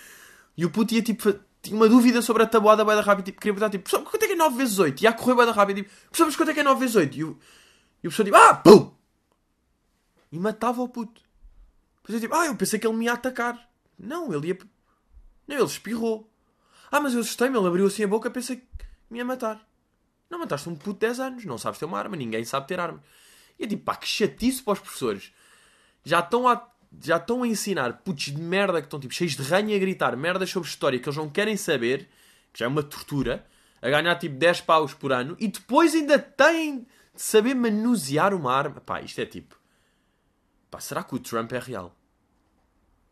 e 0.58 0.66
o 0.66 0.72
puto 0.72 0.96
ia 0.96 1.04
tipo 1.04 1.32
tinha 1.68 1.80
uma 1.80 1.88
dúvida 1.90 2.22
sobre 2.22 2.44
a 2.44 2.48
tabuada 2.48 2.84
da 2.84 3.02
rápida, 3.02 3.26
tipo, 3.26 3.40
queria 3.40 3.54
perguntar, 3.54 3.70
tipo, 3.70 3.84
professor, 3.84 4.10
quanto 4.10 4.24
é 4.24 4.28
que 4.28 4.34
é 4.34 4.36
9 4.36 4.58
vezes 4.58 4.80
8? 4.80 5.02
E 5.02 5.04
ia 5.04 5.14
correr 5.14 5.46
da 5.46 5.52
rápida, 5.52 5.82
tipo, 5.82 5.94
professor, 6.06 6.26
mas 6.26 6.36
quanto 6.36 6.50
é 6.50 6.54
que 6.54 6.60
é 6.60 6.64
9 6.64 6.80
vezes 6.80 6.96
8? 6.96 7.18
E 7.18 7.24
o, 7.24 7.28
e 7.28 7.32
o 7.32 8.12
professor, 8.12 8.24
tipo, 8.24 8.38
ah, 8.38 8.54
pum! 8.56 8.94
E 10.32 10.40
matava 10.40 10.82
o 10.82 10.90
puto. 10.90 11.22
Depois 12.02 12.16
eu, 12.16 12.20
tipo, 12.20 12.36
ah, 12.36 12.46
eu 12.46 12.56
pensei 12.56 12.80
que 12.80 12.88
ele 12.88 12.96
me 12.96 13.06
ia 13.06 13.14
atacar. 13.14 13.70
Não, 13.98 14.34
ele 14.34 14.48
ia... 14.48 14.58
Não, 15.48 15.56
ele 15.56 15.66
espirrou. 15.66 16.30
Ah, 16.92 17.00
mas 17.00 17.14
eu 17.14 17.22
assustei-me, 17.22 17.58
ele 17.58 17.68
abriu 17.68 17.86
assim 17.86 18.04
a 18.04 18.08
boca, 18.08 18.30
pensei 18.30 18.58
que 18.58 18.68
me 19.10 19.20
ia 19.20 19.26
matar. 19.26 19.66
Não 20.30 20.40
mataste 20.40 20.68
um 20.70 20.76
puto 20.76 20.94
de 20.94 21.00
10 21.00 21.20
anos, 21.20 21.46
não 21.46 21.58
sabes 21.58 21.80
ter 21.80 21.86
uma 21.86 21.98
arma, 21.98 22.16
ninguém 22.16 22.44
sabe 22.44 22.68
ter 22.68 22.80
arma. 22.80 23.02
E 23.58 23.64
é 23.64 23.68
tipo, 23.68 23.84
pá, 23.84 23.96
que 23.96 24.08
chatice 24.08 24.62
para 24.62 24.74
os 24.74 24.80
professores. 24.80 25.32
Já 26.04 26.20
estão 26.20 26.48
a 26.48 26.56
já 27.02 27.18
estão 27.18 27.44
a 27.44 27.48
ensinar 27.48 28.02
putos 28.04 28.26
de 28.26 28.42
merda 28.42 28.82
que 28.82 28.88
estão 28.88 29.00
tipo 29.00 29.14
cheios 29.14 29.36
de 29.36 29.44
ranho 29.44 29.76
a 29.76 29.80
gritar 29.80 30.16
merdas 30.16 30.50
sobre 30.50 30.70
história 30.70 31.00
que 31.00 31.08
eles 31.08 31.18
não 31.18 31.30
querem 31.30 31.58
saber, 31.58 32.10
que 32.52 32.60
já 32.60 32.66
é 32.66 32.68
uma 32.68 32.84
tortura, 32.84 33.46
a 33.82 33.90
ganhar 33.90 34.16
tipo 34.16 34.36
10 34.36 34.62
paus 34.62 34.94
por 34.94 35.12
ano 35.12 35.36
e 35.40 35.48
depois 35.48 35.94
ainda 35.94 36.18
têm 36.18 36.80
de 36.80 37.22
saber 37.22 37.54
manusear 37.54 38.34
uma 38.34 38.54
arma. 38.54 38.82
Pá, 38.82 39.02
isto 39.02 39.20
é 39.20 39.26
tipo. 39.26 39.58
Pá, 40.70 40.80
será 40.80 41.04
que 41.04 41.16
o 41.16 41.20
Trump 41.20 41.52
é 41.54 41.60
real? 41.60 41.96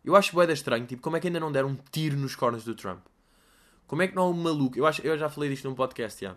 Eu 0.04 0.16
acho 0.16 0.34
boeda 0.34 0.54
estranho, 0.54 0.86
tipo, 0.86 1.02
como 1.02 1.18
é 1.18 1.20
que 1.20 1.28
ainda 1.28 1.40
não 1.40 1.52
deram 1.52 1.70
um 1.70 1.78
tiro 1.92 2.16
nos 2.16 2.36
cornos 2.36 2.64
do 2.64 2.76
Trump? 2.76 3.04
Como 3.88 4.02
é 4.02 4.08
que 4.08 4.16
não 4.16 4.24
há 4.24 4.30
um 4.30 4.34
maluco? 4.34 4.78
Eu, 4.78 4.86
acho, 4.86 5.02
eu 5.02 5.18
já 5.18 5.30
falei 5.30 5.50
disto 5.50 5.68
num 5.68 5.76
podcast, 5.76 6.24
já. 6.24 6.36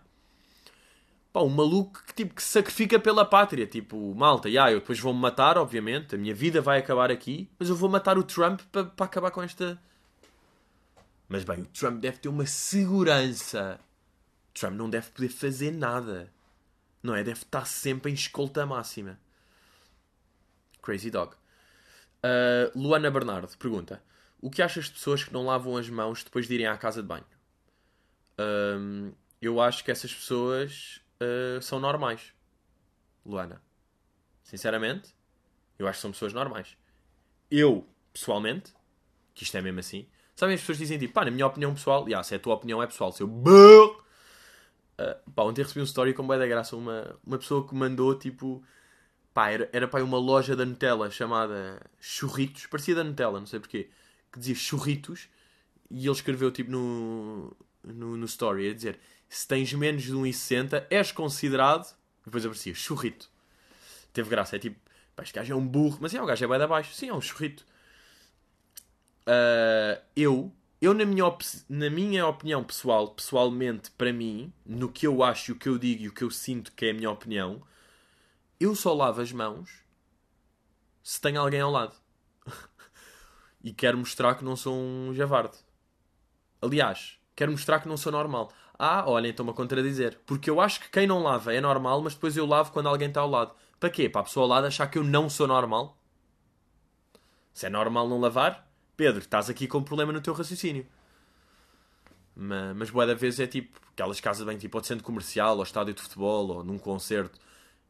Pá, 1.32 1.40
um 1.40 1.48
maluco 1.48 2.02
que, 2.06 2.14
tipo, 2.14 2.34
que 2.34 2.42
se 2.42 2.48
sacrifica 2.48 2.98
pela 2.98 3.24
pátria. 3.24 3.66
Tipo, 3.66 4.14
malta, 4.14 4.48
yeah, 4.48 4.72
eu 4.72 4.80
depois 4.80 4.98
vou-me 4.98 5.20
matar, 5.20 5.58
obviamente. 5.58 6.14
A 6.14 6.18
minha 6.18 6.34
vida 6.34 6.60
vai 6.60 6.78
acabar 6.78 7.10
aqui. 7.10 7.50
Mas 7.58 7.68
eu 7.68 7.76
vou 7.76 7.88
matar 7.88 8.16
o 8.18 8.22
Trump 8.22 8.60
para 8.72 8.84
pa 8.84 9.04
acabar 9.04 9.30
com 9.30 9.42
esta... 9.42 9.80
Mas 11.28 11.44
bem, 11.44 11.60
o 11.60 11.66
Trump 11.66 12.00
deve 12.00 12.18
ter 12.18 12.28
uma 12.28 12.46
segurança. 12.46 13.78
Trump 14.54 14.74
não 14.74 14.88
deve 14.88 15.10
poder 15.10 15.28
fazer 15.28 15.70
nada. 15.70 16.32
Não 17.02 17.14
é? 17.14 17.22
Deve 17.22 17.40
estar 17.40 17.66
sempre 17.66 18.10
em 18.10 18.14
escolta 18.14 18.64
máxima. 18.64 19.20
Crazy 20.82 21.10
Dog. 21.10 21.34
Uh, 22.24 22.72
Luana 22.74 23.10
Bernardo 23.10 23.56
pergunta: 23.58 24.02
O 24.40 24.50
que 24.50 24.62
achas 24.62 24.86
de 24.86 24.92
pessoas 24.92 25.22
que 25.22 25.32
não 25.32 25.44
lavam 25.44 25.76
as 25.76 25.88
mãos 25.88 26.24
depois 26.24 26.48
de 26.48 26.54
irem 26.54 26.66
à 26.66 26.76
casa 26.76 27.02
de 27.02 27.08
banho? 27.08 27.26
Uh, 28.40 29.14
eu 29.40 29.60
acho 29.60 29.84
que 29.84 29.90
essas 29.90 30.12
pessoas 30.12 31.00
uh, 31.22 31.60
são 31.62 31.78
normais. 31.80 32.32
Luana. 33.24 33.62
Sinceramente, 34.42 35.14
eu 35.78 35.86
acho 35.86 35.98
que 35.98 36.02
são 36.02 36.12
pessoas 36.12 36.32
normais. 36.32 36.76
Eu, 37.50 37.86
pessoalmente, 38.12 38.72
que 39.34 39.44
isto 39.44 39.56
é 39.56 39.62
mesmo 39.62 39.80
assim, 39.80 40.08
sabem, 40.34 40.54
as 40.54 40.60
pessoas 40.60 40.78
dizem 40.78 40.98
tipo, 40.98 41.12
pá, 41.12 41.24
na 41.24 41.30
minha 41.30 41.46
opinião 41.46 41.74
pessoal, 41.74 42.06
yeah, 42.06 42.22
se 42.22 42.34
é 42.34 42.36
a 42.36 42.40
tua 42.40 42.54
opinião 42.54 42.82
é 42.82 42.86
pessoal, 42.86 43.12
se 43.12 43.22
eu. 43.22 43.28
Uh, 43.28 43.96
pá, 45.34 45.42
ontem 45.42 45.62
recebi 45.62 45.80
um 45.80 45.84
story 45.84 46.14
com 46.14 46.26
boa 46.26 46.38
da 46.38 46.46
graça, 46.46 46.76
uma, 46.76 47.18
uma 47.24 47.38
pessoa 47.38 47.66
que 47.66 47.74
mandou 47.74 48.14
tipo. 48.18 48.64
Pá, 49.34 49.50
era, 49.50 49.68
era 49.72 49.86
pá, 49.86 50.00
uma 50.00 50.18
loja 50.18 50.56
da 50.56 50.64
Nutella 50.64 51.10
chamada 51.10 51.80
Churritos, 52.00 52.66
parecia 52.66 52.94
da 52.94 53.04
Nutella, 53.04 53.38
não 53.38 53.46
sei 53.46 53.60
porquê, 53.60 53.90
que 54.32 54.38
dizia 54.38 54.54
Churritos, 54.54 55.28
e 55.90 56.06
ele 56.06 56.10
escreveu 56.10 56.50
tipo 56.50 56.70
no, 56.70 57.56
no, 57.84 58.16
no 58.16 58.24
story 58.26 58.70
a 58.70 58.74
dizer 58.74 58.98
se 59.28 59.46
tens 59.46 59.72
menos 59.72 60.02
de 60.02 60.12
1,60 60.12 60.86
és 60.90 61.12
considerado. 61.12 61.96
Depois 62.24 62.44
aparecia 62.44 62.74
churrito. 62.74 63.30
Teve 64.12 64.30
graça, 64.30 64.56
é 64.56 64.58
tipo, 64.58 64.78
pá, 65.14 65.22
este 65.22 65.34
gajo 65.34 65.52
é 65.52 65.56
um 65.56 65.66
burro, 65.66 65.98
mas 66.00 66.14
é, 66.14 66.22
o 66.22 66.26
gajo 66.26 66.44
é 66.44 66.48
bem 66.48 66.58
de 66.58 66.64
abaixo. 66.64 66.94
Sim, 66.94 67.08
é 67.08 67.14
um 67.14 67.20
churrito. 67.20 67.64
Uh, 69.22 70.00
eu, 70.16 70.52
eu 70.80 70.94
na 70.94 71.04
minha, 71.04 71.24
na 71.68 71.90
minha 71.90 72.26
opinião 72.26 72.64
pessoal, 72.64 73.08
pessoalmente, 73.08 73.90
para 73.90 74.12
mim, 74.12 74.52
no 74.64 74.90
que 74.90 75.06
eu 75.06 75.22
acho, 75.22 75.52
o 75.52 75.56
que 75.56 75.68
eu 75.68 75.78
digo 75.78 76.04
e 76.04 76.08
o 76.08 76.12
que 76.12 76.22
eu 76.22 76.30
sinto 76.30 76.72
que 76.72 76.86
é 76.86 76.90
a 76.90 76.94
minha 76.94 77.10
opinião, 77.10 77.62
eu 78.58 78.74
só 78.74 78.94
lavo 78.94 79.20
as 79.20 79.30
mãos 79.30 79.88
se 81.02 81.20
tem 81.20 81.36
alguém 81.36 81.60
ao 81.60 81.70
lado. 81.70 81.94
e 83.64 83.72
quero 83.72 83.96
mostrar 83.98 84.34
que 84.34 84.44
não 84.44 84.56
sou 84.56 84.74
um 84.74 85.14
javarde. 85.14 85.56
Aliás, 86.60 87.18
quero 87.34 87.52
mostrar 87.52 87.80
que 87.80 87.88
não 87.88 87.96
sou 87.96 88.12
normal. 88.12 88.52
Ah, 88.78 89.04
olha, 89.06 89.28
então-me 89.28 89.50
a 89.50 89.54
contradizer. 89.54 90.20
Porque 90.24 90.48
eu 90.48 90.60
acho 90.60 90.80
que 90.80 90.90
quem 90.90 91.06
não 91.06 91.22
lava 91.22 91.52
é 91.52 91.60
normal, 91.60 92.00
mas 92.00 92.14
depois 92.14 92.36
eu 92.36 92.46
lavo 92.46 92.70
quando 92.72 92.88
alguém 92.88 93.08
está 93.08 93.20
ao 93.20 93.28
lado. 93.28 93.52
Para 93.80 93.90
quê? 93.90 94.08
Para 94.08 94.20
a 94.20 94.24
pessoa 94.24 94.44
ao 94.44 94.48
lado 94.48 94.66
achar 94.66 94.86
que 94.86 94.98
eu 94.98 95.04
não 95.04 95.28
sou 95.28 95.48
normal? 95.48 95.96
Se 97.52 97.66
é 97.66 97.70
normal 97.70 98.08
não 98.08 98.20
lavar, 98.20 98.70
Pedro, 98.96 99.20
estás 99.20 99.50
aqui 99.50 99.66
com 99.66 99.78
um 99.78 99.82
problema 99.84 100.12
no 100.12 100.20
teu 100.20 100.32
raciocínio. 100.32 100.86
Mas, 102.36 102.76
mas 102.76 102.90
boa 102.90 103.04
da 103.06 103.14
vez 103.14 103.40
é 103.40 103.48
tipo 103.48 103.80
aquelas 103.92 104.20
casas 104.20 104.46
bem 104.46 104.56
tipo 104.56 104.78
ao 104.78 104.84
centro 104.84 105.04
comercial, 105.04 105.56
ao 105.56 105.64
estádio 105.64 105.92
de 105.92 106.00
futebol, 106.00 106.48
ou 106.48 106.64
num 106.64 106.78
concerto 106.78 107.38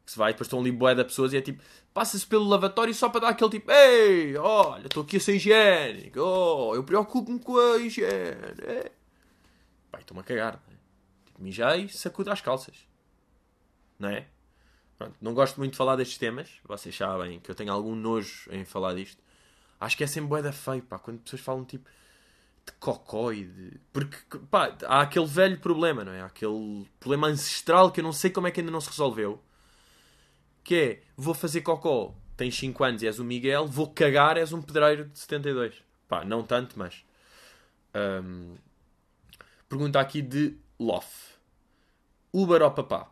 que 0.03 0.11
se 0.11 0.17
vai, 0.17 0.33
depois 0.33 0.47
estão 0.47 0.59
ali 0.59 0.71
boé 0.71 0.95
de 0.95 1.03
pessoas 1.03 1.33
e 1.33 1.37
é 1.37 1.41
tipo, 1.41 1.61
passa-se 1.93 2.25
pelo 2.25 2.47
lavatório 2.47 2.93
só 2.95 3.09
para 3.09 3.21
dar 3.21 3.29
aquele 3.29 3.51
tipo, 3.51 3.71
ei, 3.71 4.35
olha, 4.37 4.87
estou 4.87 5.03
aqui 5.03 5.17
a 5.17 5.19
ser 5.19 5.35
higiênico, 5.35 6.19
oh, 6.19 6.73
eu 6.73 6.83
preocupo-me 6.83 7.39
com 7.39 7.59
a 7.59 7.77
higiene. 7.77 8.91
Pai, 9.91 10.01
estou-me 10.01 10.21
a 10.21 10.23
cagar 10.23 10.59
mijei, 11.39 11.87
sacudo 11.89 12.31
as 12.31 12.41
calças. 12.41 12.87
Não 13.97 14.09
é? 14.09 14.27
Pronto, 14.97 15.15
não 15.21 15.33
gosto 15.33 15.57
muito 15.57 15.71
de 15.71 15.77
falar 15.77 15.95
destes 15.95 16.17
temas. 16.17 16.49
Vocês 16.65 16.95
sabem 16.95 17.39
que 17.39 17.49
eu 17.49 17.55
tenho 17.55 17.71
algum 17.71 17.95
nojo 17.95 18.49
em 18.51 18.65
falar 18.65 18.93
disto. 18.93 19.23
Acho 19.79 19.95
que 19.95 20.03
é 20.03 20.07
sempre 20.07 20.29
boeda 20.29 20.51
feio, 20.51 20.83
pá. 20.83 20.99
Quando 20.99 21.19
pessoas 21.19 21.41
falam 21.41 21.63
tipo 21.63 21.89
de 22.65 22.73
cocó 22.73 23.31
e 23.31 23.45
de. 23.45 23.79
Porque, 23.93 24.17
pá, 24.51 24.75
há 24.85 25.01
aquele 25.01 25.25
velho 25.25 25.57
problema, 25.59 26.03
não 26.03 26.11
é? 26.11 26.21
Há 26.21 26.25
aquele 26.25 26.85
problema 26.99 27.27
ancestral 27.27 27.91
que 27.91 28.01
eu 28.01 28.03
não 28.03 28.11
sei 28.11 28.29
como 28.29 28.47
é 28.47 28.51
que 28.51 28.59
ainda 28.59 28.71
não 28.71 28.81
se 28.81 28.89
resolveu. 28.89 29.41
Que 30.63 30.75
é, 30.75 31.03
vou 31.15 31.33
fazer 31.33 31.61
cocó, 31.61 32.13
tens 32.35 32.57
5 32.57 32.83
anos 32.83 33.01
e 33.01 33.07
és 33.07 33.19
o 33.19 33.23
Miguel, 33.23 33.65
vou 33.65 33.89
cagar, 33.89 34.37
és 34.37 34.51
um 34.51 34.61
pedreiro 34.61 35.05
de 35.05 35.17
72. 35.17 35.81
Pá, 36.07 36.25
não 36.25 36.43
tanto, 36.43 36.77
mas. 36.77 37.05
Um... 37.95 38.55
Pergunta 39.69 39.99
aqui 39.99 40.21
de 40.21 40.57
Lof. 40.79 41.28
Uber 42.33 42.61
ou 42.61 42.71
papá? 42.71 43.11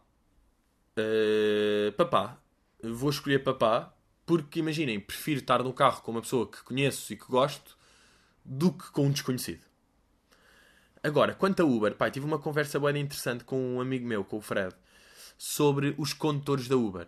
Uh, 0.98 1.92
papá. 1.94 2.38
Vou 2.84 3.10
escolher 3.10 3.44
papá 3.44 3.94
porque, 4.26 4.60
imaginem, 4.60 5.00
prefiro 5.00 5.40
estar 5.40 5.64
no 5.64 5.74
carro 5.74 6.02
com 6.02 6.12
uma 6.12 6.22
pessoa 6.22 6.50
que 6.50 6.62
conheço 6.64 7.14
e 7.14 7.16
que 7.16 7.26
gosto 7.28 7.78
do 8.44 8.72
que 8.72 8.92
com 8.92 9.06
um 9.06 9.12
desconhecido. 9.12 9.66
Agora, 11.02 11.34
quanto 11.34 11.62
a 11.62 11.66
Uber, 11.66 11.96
pai, 11.96 12.12
tive 12.12 12.26
uma 12.26 12.38
conversa 12.38 12.80
bem 12.80 13.02
interessante 13.02 13.44
com 13.44 13.76
um 13.76 13.82
amigo 13.82 14.06
meu, 14.06 14.24
com 14.24 14.38
o 14.38 14.42
Fred, 14.42 14.76
sobre 15.38 15.96
os 15.98 16.14
condutores 16.14 16.68
da 16.68 16.76
Uber. 16.76 17.08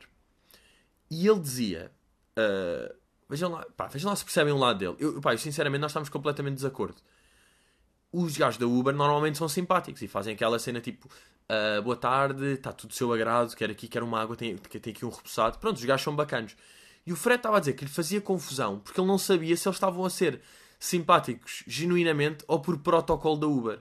E 1.11 1.27
ele 1.27 1.39
dizia: 1.39 1.91
uh, 2.37 2.95
vejam, 3.29 3.51
lá, 3.51 3.65
pá, 3.75 3.87
vejam 3.87 4.09
lá 4.09 4.15
se 4.15 4.23
percebem 4.23 4.53
um 4.53 4.59
lado 4.59 4.79
dele. 4.79 4.95
Eu, 4.99 5.21
sinceramente, 5.37 5.81
nós 5.81 5.91
estamos 5.91 6.09
completamente 6.09 6.53
de 6.53 6.61
desacordo 6.61 7.01
os 8.11 8.37
gajos 8.37 8.57
da 8.57 8.65
Uber 8.65 8.93
normalmente 8.93 9.37
são 9.37 9.47
simpáticos 9.47 10.01
e 10.01 10.07
fazem 10.07 10.33
aquela 10.33 10.57
cena 10.57 10.81
tipo 10.81 11.09
uh, 11.49 11.81
boa 11.81 11.95
tarde, 11.95 12.53
está 12.53 12.71
tudo 12.71 12.89
do 12.89 12.93
seu 12.93 13.11
agrado, 13.11 13.55
quer 13.55 13.69
aqui, 13.69 13.87
quer 13.87 14.03
uma 14.03 14.21
água, 14.21 14.35
tem, 14.35 14.55
tem 14.57 14.93
aqui 14.93 15.05
um 15.05 15.09
repousado. 15.09 15.57
Pronto, 15.57 15.77
os 15.77 15.85
gajos 15.85 16.03
são 16.03 16.15
bacanos. 16.15 16.55
E 17.05 17.11
o 17.11 17.15
Fred 17.15 17.39
estava 17.39 17.57
a 17.57 17.59
dizer 17.59 17.73
que 17.73 17.85
lhe 17.85 17.91
fazia 17.91 18.21
confusão 18.21 18.79
porque 18.79 18.99
ele 18.99 19.07
não 19.07 19.17
sabia 19.17 19.55
se 19.57 19.67
eles 19.67 19.77
estavam 19.77 20.05
a 20.05 20.09
ser 20.09 20.41
simpáticos 20.79 21.63
genuinamente 21.67 22.43
ou 22.47 22.59
por 22.59 22.77
protocolo 22.77 23.37
da 23.37 23.47
Uber. 23.47 23.79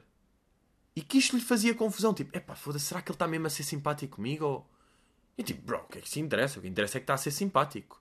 E 0.96 1.02
que 1.02 1.18
isto 1.18 1.36
lhe 1.36 1.42
fazia 1.42 1.74
confusão. 1.74 2.12
Tipo, 2.12 2.36
epá, 2.36 2.56
foda-se, 2.56 2.86
será 2.86 3.00
que 3.00 3.10
ele 3.10 3.14
está 3.14 3.28
mesmo 3.28 3.46
a 3.46 3.50
ser 3.50 3.62
simpático 3.62 4.16
comigo? 4.16 4.44
Ou... 4.44 4.70
E 5.36 5.44
tipo, 5.44 5.62
bro, 5.62 5.78
o 5.78 5.88
que 5.88 5.98
é 5.98 6.00
que 6.00 6.08
se 6.08 6.18
interessa? 6.18 6.58
O 6.58 6.62
que 6.62 6.68
interessa 6.68 6.98
é 6.98 7.00
que 7.00 7.04
está 7.04 7.14
a 7.14 7.18
ser 7.18 7.30
simpático. 7.30 8.00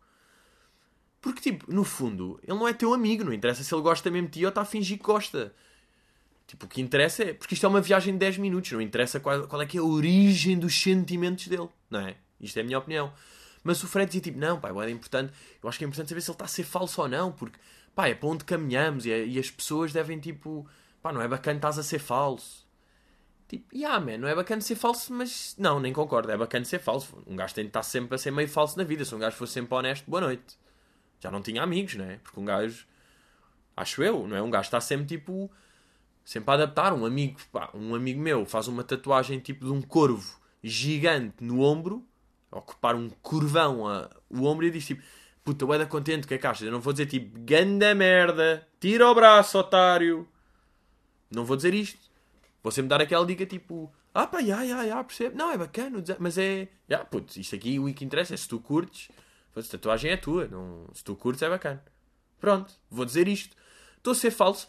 Porque, 1.21 1.41
tipo, 1.41 1.71
no 1.71 1.83
fundo, 1.83 2.39
ele 2.41 2.57
não 2.57 2.67
é 2.67 2.73
teu 2.73 2.93
amigo. 2.93 3.23
Não 3.23 3.33
interessa 3.33 3.63
se 3.63 3.73
ele 3.73 3.83
gosta 3.83 4.09
mesmo 4.09 4.29
de 4.29 4.39
ti 4.39 4.45
ou 4.45 4.49
está 4.49 4.61
a 4.61 4.65
fingir 4.65 4.97
que 4.97 5.03
gosta. 5.03 5.53
Tipo, 6.47 6.65
o 6.65 6.69
que 6.69 6.81
interessa 6.81 7.23
é. 7.23 7.33
Porque 7.33 7.53
isto 7.53 7.65
é 7.65 7.69
uma 7.69 7.81
viagem 7.81 8.13
de 8.13 8.19
10 8.19 8.37
minutos, 8.37 8.71
não 8.71 8.81
interessa 8.81 9.19
qual, 9.19 9.47
qual 9.47 9.61
é 9.61 9.65
que 9.65 9.77
é 9.77 9.81
a 9.81 9.83
origem 9.83 10.57
dos 10.57 10.73
sentimentos 10.81 11.47
dele, 11.47 11.67
não 11.89 11.99
é? 11.99 12.15
Isto 12.39 12.57
é 12.57 12.61
a 12.61 12.65
minha 12.65 12.79
opinião. 12.79 13.11
Mas 13.63 13.83
o 13.83 13.87
Fred 13.87 14.07
dizia 14.07 14.21
tipo, 14.21 14.39
não, 14.39 14.59
pá, 14.59 14.69
é 14.69 14.89
importante. 14.89 15.33
Eu 15.61 15.67
acho 15.67 15.77
que 15.77 15.83
é 15.83 15.87
importante 15.87 16.07
saber 16.07 16.21
se 16.21 16.29
ele 16.31 16.35
está 16.35 16.45
a 16.45 16.47
ser 16.47 16.63
falso 16.63 17.01
ou 17.01 17.09
não, 17.09 17.33
porque 17.33 17.59
pá, 17.93 18.07
é 18.07 18.15
para 18.15 18.29
onde 18.29 18.45
caminhamos 18.45 19.05
e, 19.05 19.11
é- 19.11 19.25
e 19.25 19.37
as 19.37 19.51
pessoas 19.51 19.91
devem, 19.91 20.19
tipo, 20.19 20.65
pá, 21.01 21.11
não 21.11 21.21
é 21.21 21.27
bacana 21.27 21.57
estás 21.57 21.77
a 21.77 21.83
ser 21.83 21.99
falso. 21.99 22.65
Tipo, 23.49 23.75
yeah, 23.75 23.99
man, 23.99 24.17
não 24.17 24.27
é 24.27 24.35
bacana 24.35 24.61
ser 24.61 24.75
falso, 24.75 25.13
mas 25.13 25.55
não, 25.57 25.79
nem 25.79 25.91
concordo, 25.91 26.31
é 26.31 26.37
bacana 26.37 26.63
ser 26.65 26.79
falso. 26.79 27.21
Um 27.27 27.35
gajo 27.35 27.53
tem 27.55 27.63
de 27.65 27.69
estar 27.69 27.83
sempre 27.83 28.15
a 28.15 28.17
ser 28.17 28.31
meio 28.31 28.47
falso 28.47 28.77
na 28.77 28.83
vida. 28.85 29.03
Se 29.03 29.13
um 29.15 29.19
gajo 29.19 29.35
fosse 29.35 29.53
sempre 29.53 29.73
honesto, 29.75 30.09
boa 30.09 30.21
noite. 30.21 30.57
Já 31.19 31.31
não 31.31 31.41
tinha 31.41 31.61
amigos, 31.63 31.95
né? 31.95 32.19
Porque 32.23 32.39
um 32.39 32.45
gajo, 32.45 32.85
acho 33.75 34.03
eu, 34.03 34.27
não 34.27 34.35
é? 34.37 34.41
Um 34.41 34.49
gajo 34.49 34.67
está 34.67 34.79
sempre 34.79 35.05
tipo, 35.07 35.49
sempre 36.27 36.51
a 36.51 36.53
adaptar. 36.55 36.91
Um 36.91 37.05
amigo, 37.05 37.39
pá, 37.53 37.69
um 37.73 37.95
amigo 37.95 38.19
meu 38.19 38.45
faz 38.45 38.67
uma 38.67 38.83
tatuagem 38.83 39.39
tipo 39.39 39.65
de 39.65 39.71
um 39.71 39.81
corvo 39.81 40.37
gigante 40.61 41.41
no 41.41 41.61
ombro, 41.61 42.05
ocupar 42.51 42.95
um 42.95 43.09
curvão 43.21 43.87
a, 43.87 44.09
o 44.29 44.43
ombro 44.43 44.65
e 44.65 44.71
diz 44.71 44.85
tipo, 44.85 45.01
puta, 45.41 45.65
ué 45.65 45.85
contente, 45.85 46.25
o 46.25 46.27
que 46.27 46.33
é 46.33 46.37
que 46.37 46.45
achas? 46.45 46.63
Eu 46.63 46.71
não 46.73 46.81
vou 46.81 46.91
dizer 46.91 47.05
tipo, 47.05 47.39
ganda 47.39 47.95
merda, 47.95 48.67
tira 48.77 49.09
o 49.09 49.15
braço, 49.15 49.57
otário. 49.57 50.27
Não 51.31 51.45
vou 51.45 51.55
dizer 51.55 51.73
isto. 51.73 51.99
Vou 52.61 52.73
sempre 52.73 52.89
dar 52.89 52.99
aquela 52.99 53.25
dica 53.25 53.45
tipo, 53.45 53.89
ah 54.13 54.27
pá, 54.27 54.41
já, 54.41 54.65
já, 54.65 54.85
já, 54.85 55.01
percebo. 55.05 55.37
Não, 55.37 55.49
é 55.49 55.57
bacana, 55.57 56.03
mas 56.19 56.37
é, 56.37 56.67
já, 56.89 57.05
putz, 57.05 57.37
isto 57.37 57.55
aqui 57.55 57.79
o 57.79 57.93
que 57.93 58.03
interessa 58.03 58.33
é 58.33 58.37
se 58.37 58.49
tu 58.49 58.59
curtes, 58.59 59.07
a 59.55 59.61
tatuagem 59.61 60.11
é 60.11 60.17
tua, 60.17 60.45
não, 60.49 60.89
se 60.93 61.05
tu 61.05 61.15
curtes 61.15 61.41
é 61.41 61.49
bacana. 61.49 61.81
Pronto, 62.37 62.73
vou 62.91 63.05
dizer 63.05 63.29
isto. 63.29 63.55
Estou 63.95 64.11
a 64.11 64.15
ser 64.15 64.31
falso, 64.31 64.67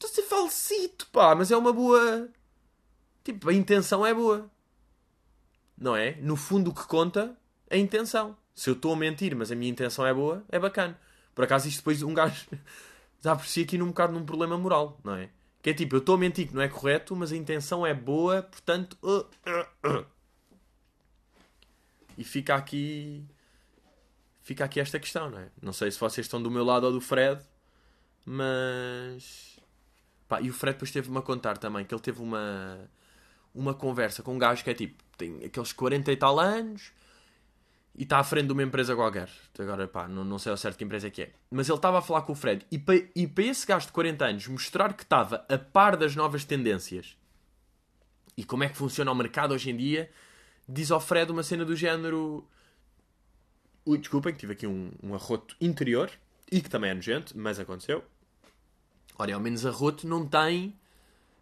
estou 0.00 0.10
a 0.10 0.14
ser 0.14 0.22
falsito, 0.22 1.06
pá, 1.08 1.34
mas 1.34 1.50
é 1.50 1.56
uma 1.56 1.72
boa. 1.72 2.28
Tipo, 3.22 3.50
a 3.50 3.54
intenção 3.54 4.04
é 4.04 4.14
boa. 4.14 4.50
Não 5.76 5.94
é? 5.94 6.16
No 6.20 6.36
fundo, 6.36 6.70
o 6.70 6.74
que 6.74 6.86
conta 6.86 7.36
é 7.68 7.76
a 7.76 7.78
intenção. 7.78 8.36
Se 8.54 8.70
eu 8.70 8.74
estou 8.74 8.92
a 8.92 8.96
mentir, 8.96 9.36
mas 9.36 9.52
a 9.52 9.54
minha 9.54 9.70
intenção 9.70 10.06
é 10.06 10.12
boa, 10.12 10.44
é 10.48 10.58
bacana. 10.58 10.98
Por 11.34 11.44
acaso, 11.44 11.68
isto 11.68 11.78
depois 11.78 12.02
um 12.02 12.14
gajo 12.14 12.46
já 13.22 13.38
si 13.40 13.62
aqui 13.62 13.78
num 13.78 13.88
bocado 13.88 14.12
num 14.12 14.24
problema 14.24 14.56
moral, 14.56 14.98
não 15.04 15.14
é? 15.14 15.30
Que 15.62 15.70
é 15.70 15.74
tipo, 15.74 15.96
eu 15.96 16.00
estou 16.00 16.14
a 16.14 16.18
mentir 16.18 16.48
que 16.48 16.54
não 16.54 16.62
é 16.62 16.68
correto, 16.68 17.14
mas 17.14 17.32
a 17.32 17.36
intenção 17.36 17.86
é 17.86 17.92
boa, 17.92 18.42
portanto. 18.42 18.96
Uh, 19.02 19.26
uh, 19.46 20.00
uh. 20.00 20.06
E 22.16 22.24
fica 22.24 22.54
aqui. 22.54 23.24
Fica 24.42 24.64
aqui 24.64 24.80
esta 24.80 24.98
questão, 24.98 25.30
não 25.30 25.38
é? 25.38 25.48
Não 25.60 25.72
sei 25.72 25.90
se 25.90 26.00
vocês 26.00 26.26
estão 26.26 26.42
do 26.42 26.50
meu 26.50 26.64
lado 26.64 26.84
ou 26.84 26.92
do 26.92 27.00
Fred, 27.00 27.42
mas. 28.24 29.49
Pá, 30.30 30.40
e 30.40 30.48
o 30.48 30.52
Fred 30.52 30.76
depois 30.76 30.92
teve-me 30.92 31.18
a 31.18 31.22
contar 31.22 31.58
também 31.58 31.84
que 31.84 31.94
ele 31.94 32.00
teve 32.00 32.22
uma. 32.22 32.88
Uma 33.52 33.74
conversa 33.74 34.22
com 34.22 34.34
um 34.34 34.38
gajo 34.38 34.62
que 34.62 34.70
é 34.70 34.74
tipo, 34.74 35.02
tem 35.18 35.44
aqueles 35.44 35.72
40 35.72 36.12
e 36.12 36.16
tal 36.16 36.38
anos 36.38 36.92
e 37.96 38.04
está 38.04 38.20
à 38.20 38.24
frente 38.24 38.46
de 38.46 38.52
uma 38.52 38.62
empresa 38.62 38.94
qualquer. 38.94 39.28
Agora, 39.58 39.88
pá, 39.88 40.06
não, 40.06 40.24
não 40.24 40.38
sei 40.38 40.52
ao 40.52 40.56
certo 40.56 40.78
que 40.78 40.84
empresa 40.84 41.08
é 41.08 41.10
que 41.10 41.22
é. 41.22 41.32
Mas 41.50 41.68
ele 41.68 41.76
estava 41.76 41.98
a 41.98 42.00
falar 42.00 42.22
com 42.22 42.32
o 42.32 42.36
Fred. 42.36 42.64
E 42.70 42.78
para, 42.78 43.02
e 43.12 43.26
para 43.26 43.44
esse 43.44 43.66
gajo 43.66 43.86
de 43.86 43.92
40 43.92 44.24
anos 44.24 44.46
mostrar 44.46 44.92
que 44.92 45.02
estava 45.02 45.44
a 45.48 45.58
par 45.58 45.96
das 45.96 46.14
novas 46.14 46.44
tendências 46.44 47.16
e 48.36 48.44
como 48.44 48.64
é 48.64 48.68
que 48.68 48.76
funciona 48.76 49.10
o 49.10 49.14
mercado 49.14 49.52
hoje 49.52 49.70
em 49.70 49.76
dia, 49.76 50.10
diz 50.66 50.90
ao 50.90 51.00
Fred 51.00 51.30
uma 51.30 51.42
cena 51.42 51.64
do 51.64 51.74
género. 51.74 52.46
Ui, 53.84 53.98
desculpem, 53.98 54.32
que 54.32 54.38
tive 54.38 54.52
aqui 54.52 54.66
um, 54.66 54.92
um 55.02 55.12
arroto 55.14 55.56
interior 55.60 56.10
e 56.50 56.60
que 56.60 56.70
também 56.70 56.90
é 56.90 56.94
nojento, 56.94 57.36
mas 57.36 57.58
aconteceu. 57.58 58.04
Olha, 59.20 59.34
ao 59.34 59.40
menos 59.40 59.66
arroto 59.66 60.08
não 60.08 60.26
tem. 60.26 60.74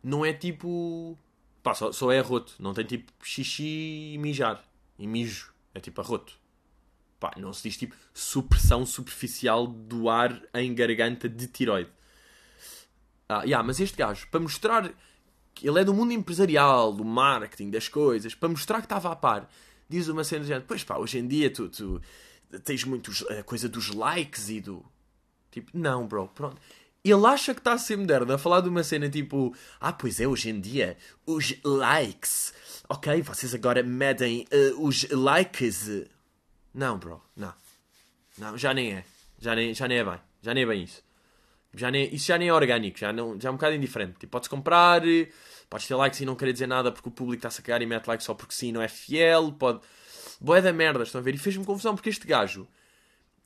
Não 0.03 0.27
é 0.27 0.33
tipo. 0.33 1.17
Pá, 1.63 1.75
só, 1.75 1.93
só 1.93 2.11
é 2.11 2.19
arroto. 2.19 2.57
Não 2.59 2.75
tem 2.75 2.85
tipo 2.85 3.13
xixi 3.23 4.15
e 4.15 4.19
mijar. 4.19 4.65
E 4.99 5.07
mijo. 5.07 5.53
É 5.73 5.79
tipo 5.79 6.01
arroto. 6.01 6.35
Pá, 7.21 7.31
não 7.37 7.53
se 7.53 7.69
diz 7.69 7.77
tipo 7.77 7.95
supressão 8.13 8.85
superficial 8.85 9.65
do 9.65 10.09
ar 10.09 10.43
em 10.55 10.75
garganta 10.75 11.29
de 11.29 11.47
tiroide. 11.47 11.89
Ah, 13.29 13.45
yeah, 13.45 13.65
mas 13.65 13.79
este 13.79 13.97
gajo, 13.97 14.27
para 14.29 14.41
mostrar 14.41 14.93
que 15.55 15.69
ele 15.69 15.79
é 15.81 15.85
do 15.85 15.95
mundo 15.95 16.13
empresarial, 16.13 16.93
do 16.93 17.05
marketing, 17.05 17.71
das 17.71 17.89
coisas, 17.89 18.35
para 18.35 18.49
mostrar 18.49 18.79
que 18.79 18.87
estava 18.87 19.13
a 19.13 19.17
par, 19.17 19.49
diz 19.89 20.09
uma 20.09 20.25
cena 20.25 20.43
de 20.43 20.49
gente, 20.49 20.65
pois 20.67 20.83
pá, 20.83 20.97
hoje 20.97 21.19
em 21.19 21.29
dia 21.29 21.49
tu, 21.49 21.69
tu 21.69 22.03
tens 22.65 22.83
muito 22.83 23.13
a 23.39 23.45
coisa 23.45 23.69
dos 23.69 23.95
likes 23.95 24.49
e 24.49 24.61
do. 24.61 24.85
Tipo, 25.53 25.71
não, 25.75 26.09
bro, 26.09 26.27
pronto. 26.27 26.61
Ele 27.05 27.27
acha 27.27 27.55
que 27.55 27.61
está 27.61 27.73
a 27.73 27.79
ser 27.79 27.97
moderno 27.97 28.33
a 28.33 28.39
falar 28.39 28.61
de 28.61 28.69
uma 28.69 28.83
cena 28.83 29.09
tipo, 29.09 29.55
ah, 29.81 29.93
pois 29.93 30.21
é, 30.21 30.27
hoje 30.27 30.51
em 30.51 30.61
dia, 30.61 30.97
os 31.25 31.55
likes. 31.65 32.53
Ok, 32.89 33.23
vocês 33.23 33.55
agora 33.55 33.83
medem 33.83 34.47
uh, 34.53 34.87
os 34.87 35.09
likes. 35.11 35.89
Não, 36.75 36.99
bro, 36.99 37.23
não. 37.37 37.55
Não, 38.37 38.59
já 38.59 38.75
nem 38.75 38.95
é. 38.95 39.05
Já 39.39 39.55
nem, 39.55 39.73
já 39.75 39.87
nem 39.87 39.99
é 39.99 40.05
bem. 40.05 40.21
Já 40.43 40.55
nem 40.55 40.63
é 40.65 40.67
bem 40.67 40.83
isso. 40.83 41.03
Já 41.75 41.91
nem, 41.91 42.13
isso 42.15 42.27
já 42.27 42.39
nem 42.39 42.49
é 42.49 42.53
orgânico, 42.53 42.99
já, 42.99 43.13
não, 43.13 43.39
já 43.39 43.49
é 43.49 43.53
um 43.53 43.57
bocado 43.57 43.75
indiferente. 43.75 44.19
Tipo, 44.19 44.33
podes 44.33 44.49
comprar, 44.49 45.03
podes 45.69 45.87
ter 45.87 45.95
likes 45.95 46.21
e 46.21 46.25
não 46.25 46.35
querer 46.35 46.53
dizer 46.53 46.67
nada 46.67 46.91
porque 46.91 47.09
o 47.09 47.13
público 47.13 47.39
está-se 47.39 47.61
a 47.61 47.65
cagar 47.65 47.83
e 47.83 47.87
mete 47.87 48.07
likes 48.07 48.25
só 48.25 48.35
porque 48.35 48.55
sim, 48.55 48.73
não 48.73 48.81
é 48.81 48.89
fiel. 48.89 49.53
Pode. 49.53 49.81
Boé 50.41 50.63
da 50.63 50.73
merda, 50.73 51.03
estão 51.03 51.21
a 51.21 51.25
ver? 51.25 51.35
E 51.35 51.39
fez-me 51.39 51.65
confusão 51.65 51.95
porque 51.95 52.09
este 52.09 52.27
gajo 52.27 52.67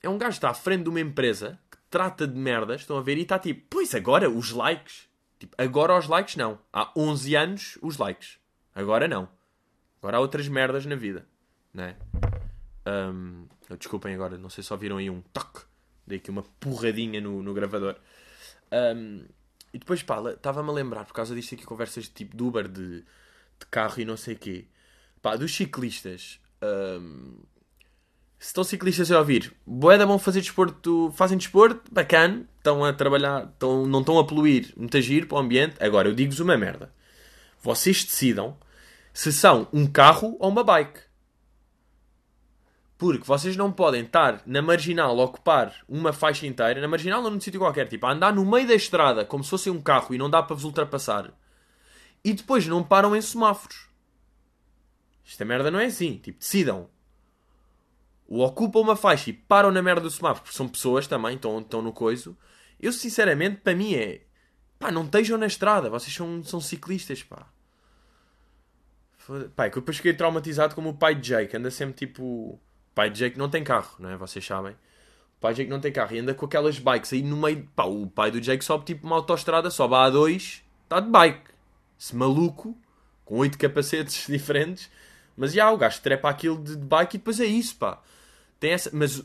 é 0.02 0.08
um 0.08 0.18
gajo 0.18 0.32
que 0.32 0.38
está 0.38 0.50
à 0.50 0.54
frente 0.54 0.84
de 0.84 0.88
uma 0.88 1.00
empresa 1.00 1.58
trata 1.92 2.26
de 2.26 2.38
merdas, 2.38 2.80
estão 2.80 2.96
a 2.96 3.02
ver? 3.02 3.18
E 3.18 3.20
está 3.20 3.38
tipo, 3.38 3.66
pois 3.68 3.94
agora 3.94 4.28
os 4.28 4.50
likes. 4.50 5.06
Tipo, 5.38 5.54
agora 5.58 5.96
os 5.96 6.08
likes 6.08 6.36
não. 6.36 6.58
Há 6.72 6.90
11 6.96 7.36
anos 7.36 7.78
os 7.82 7.98
likes. 7.98 8.38
Agora 8.74 9.06
não. 9.06 9.28
Agora 9.98 10.16
há 10.16 10.20
outras 10.20 10.48
merdas 10.48 10.86
na 10.86 10.96
vida, 10.96 11.28
né? 11.72 11.96
Um, 12.86 13.46
desculpem 13.78 14.14
agora, 14.14 14.38
não 14.38 14.48
sei 14.48 14.64
se 14.64 14.68
só 14.68 14.76
viram 14.76 14.96
aí 14.96 15.10
um 15.10 15.20
toque. 15.20 15.60
Dei 16.06 16.16
aqui 16.16 16.30
uma 16.30 16.42
porradinha 16.58 17.20
no, 17.20 17.42
no 17.42 17.52
gravador. 17.52 17.96
Um, 18.72 19.26
e 19.72 19.78
depois, 19.78 20.02
pá, 20.02 20.18
estava-me 20.30 20.70
a 20.70 20.72
lembrar, 20.72 21.04
por 21.04 21.12
causa 21.12 21.34
disto 21.34 21.54
aqui, 21.54 21.64
conversas 21.64 22.04
de 22.04 22.10
tipo 22.10 22.34
de 22.34 22.42
Uber, 22.42 22.66
de, 22.66 23.00
de 23.00 23.66
carro 23.70 24.00
e 24.00 24.04
não 24.06 24.16
sei 24.16 24.34
o 24.34 24.38
quê. 24.38 24.66
Pá, 25.20 25.36
dos 25.36 25.54
ciclistas. 25.54 26.40
Um, 26.62 27.36
se 28.42 28.48
estão 28.48 28.64
ciclistas 28.64 29.12
a 29.12 29.20
ouvir, 29.20 29.54
boeda 29.64 30.04
bom 30.04 30.18
fazer 30.18 30.40
desporto, 30.40 31.12
fazem 31.14 31.38
desporto, 31.38 31.80
bacana, 31.92 32.44
estão 32.56 32.84
a 32.84 32.92
trabalhar, 32.92 33.44
estão, 33.44 33.86
não 33.86 34.00
estão 34.00 34.18
a 34.18 34.26
poluir, 34.26 34.74
muito 34.76 34.96
agir 34.96 35.28
para 35.28 35.36
o 35.36 35.40
ambiente. 35.40 35.76
Agora, 35.78 36.08
eu 36.08 36.12
digo-vos 36.14 36.40
uma 36.40 36.56
merda. 36.56 36.92
Vocês 37.62 38.02
decidam 38.02 38.56
se 39.14 39.32
são 39.32 39.68
um 39.72 39.86
carro 39.86 40.36
ou 40.40 40.48
uma 40.50 40.64
bike. 40.64 41.02
Porque 42.98 43.24
vocês 43.24 43.56
não 43.56 43.70
podem 43.70 44.02
estar 44.02 44.42
na 44.44 44.60
marginal 44.60 45.20
a 45.20 45.24
ocupar 45.24 45.76
uma 45.88 46.12
faixa 46.12 46.44
inteira, 46.44 46.80
na 46.80 46.88
marginal 46.88 47.22
ou 47.22 47.30
num 47.30 47.40
sítio 47.40 47.60
qualquer, 47.60 47.86
tipo, 47.86 48.06
a 48.06 48.12
andar 48.12 48.34
no 48.34 48.44
meio 48.44 48.66
da 48.66 48.74
estrada 48.74 49.24
como 49.24 49.44
se 49.44 49.50
fosse 49.50 49.70
um 49.70 49.80
carro 49.80 50.16
e 50.16 50.18
não 50.18 50.28
dá 50.28 50.42
para 50.42 50.56
vos 50.56 50.64
ultrapassar. 50.64 51.32
E 52.24 52.32
depois 52.32 52.66
não 52.66 52.82
param 52.82 53.14
em 53.14 53.22
semáforos. 53.22 53.86
Esta 55.24 55.44
merda 55.44 55.70
não 55.70 55.78
é 55.78 55.84
assim. 55.84 56.16
Tipo, 56.16 56.40
decidam. 56.40 56.90
Ou 58.32 58.46
ocupam 58.46 58.80
uma 58.80 58.96
faixa 58.96 59.28
e 59.28 59.32
param 59.34 59.70
na 59.70 59.82
merda 59.82 60.00
do 60.00 60.10
semáforo, 60.10 60.44
porque 60.44 60.56
são 60.56 60.66
pessoas 60.66 61.06
também, 61.06 61.34
estão, 61.34 61.60
estão 61.60 61.82
no 61.82 61.92
coiso. 61.92 62.34
Eu, 62.80 62.90
sinceramente, 62.90 63.60
para 63.60 63.74
mim 63.74 63.94
é... 63.94 64.22
Pá, 64.78 64.90
não 64.90 65.04
estejam 65.04 65.36
na 65.36 65.44
estrada. 65.44 65.90
Vocês 65.90 66.14
são, 66.14 66.42
são 66.42 66.58
ciclistas, 66.58 67.22
pá. 67.22 67.46
Pá, 69.54 69.66
é 69.66 69.70
que 69.70 69.76
eu 69.76 69.82
depois 69.82 69.98
fiquei 69.98 70.14
traumatizado 70.14 70.74
como 70.74 70.88
o 70.88 70.94
pai 70.94 71.14
de 71.14 71.28
Jake. 71.28 71.54
Anda 71.54 71.70
sempre 71.70 71.94
tipo. 71.94 72.22
O 72.22 72.60
pai 72.94 73.10
de 73.10 73.18
Jake 73.18 73.38
não 73.38 73.50
tem 73.50 73.62
carro, 73.62 73.96
não 73.98 74.08
é? 74.08 74.16
Vocês 74.16 74.44
sabem. 74.44 74.72
O 74.72 75.40
pai 75.40 75.52
de 75.52 75.58
Jake 75.58 75.70
não 75.70 75.78
tem 75.78 75.92
carro 75.92 76.14
e 76.14 76.18
anda 76.18 76.32
com 76.32 76.46
aquelas 76.46 76.78
bikes 76.78 77.12
aí 77.12 77.22
no 77.22 77.36
meio. 77.36 77.68
Pá, 77.76 77.84
o 77.84 78.06
pai 78.06 78.30
do 78.30 78.40
Jake 78.40 78.64
sobe 78.64 78.86
tipo 78.86 79.06
uma 79.06 79.16
autoestrada, 79.16 79.70
sobe 79.70 79.94
a 79.94 80.10
A2, 80.10 80.62
está 80.84 81.00
de 81.00 81.10
bike. 81.10 81.50
Esse 82.00 82.16
maluco, 82.16 82.74
com 83.26 83.36
oito 83.36 83.58
capacetes 83.58 84.24
diferentes. 84.26 84.90
Mas 85.36 85.52
já, 85.52 85.70
o 85.70 85.76
gajo 85.76 86.00
trepa 86.00 86.30
aquilo 86.30 86.56
de 86.62 86.78
bike 86.78 87.16
e 87.16 87.18
depois 87.18 87.38
é 87.38 87.46
isso, 87.46 87.76
pá. 87.76 88.00
Tem 88.62 88.70
essa. 88.70 88.90
Mas 88.92 89.18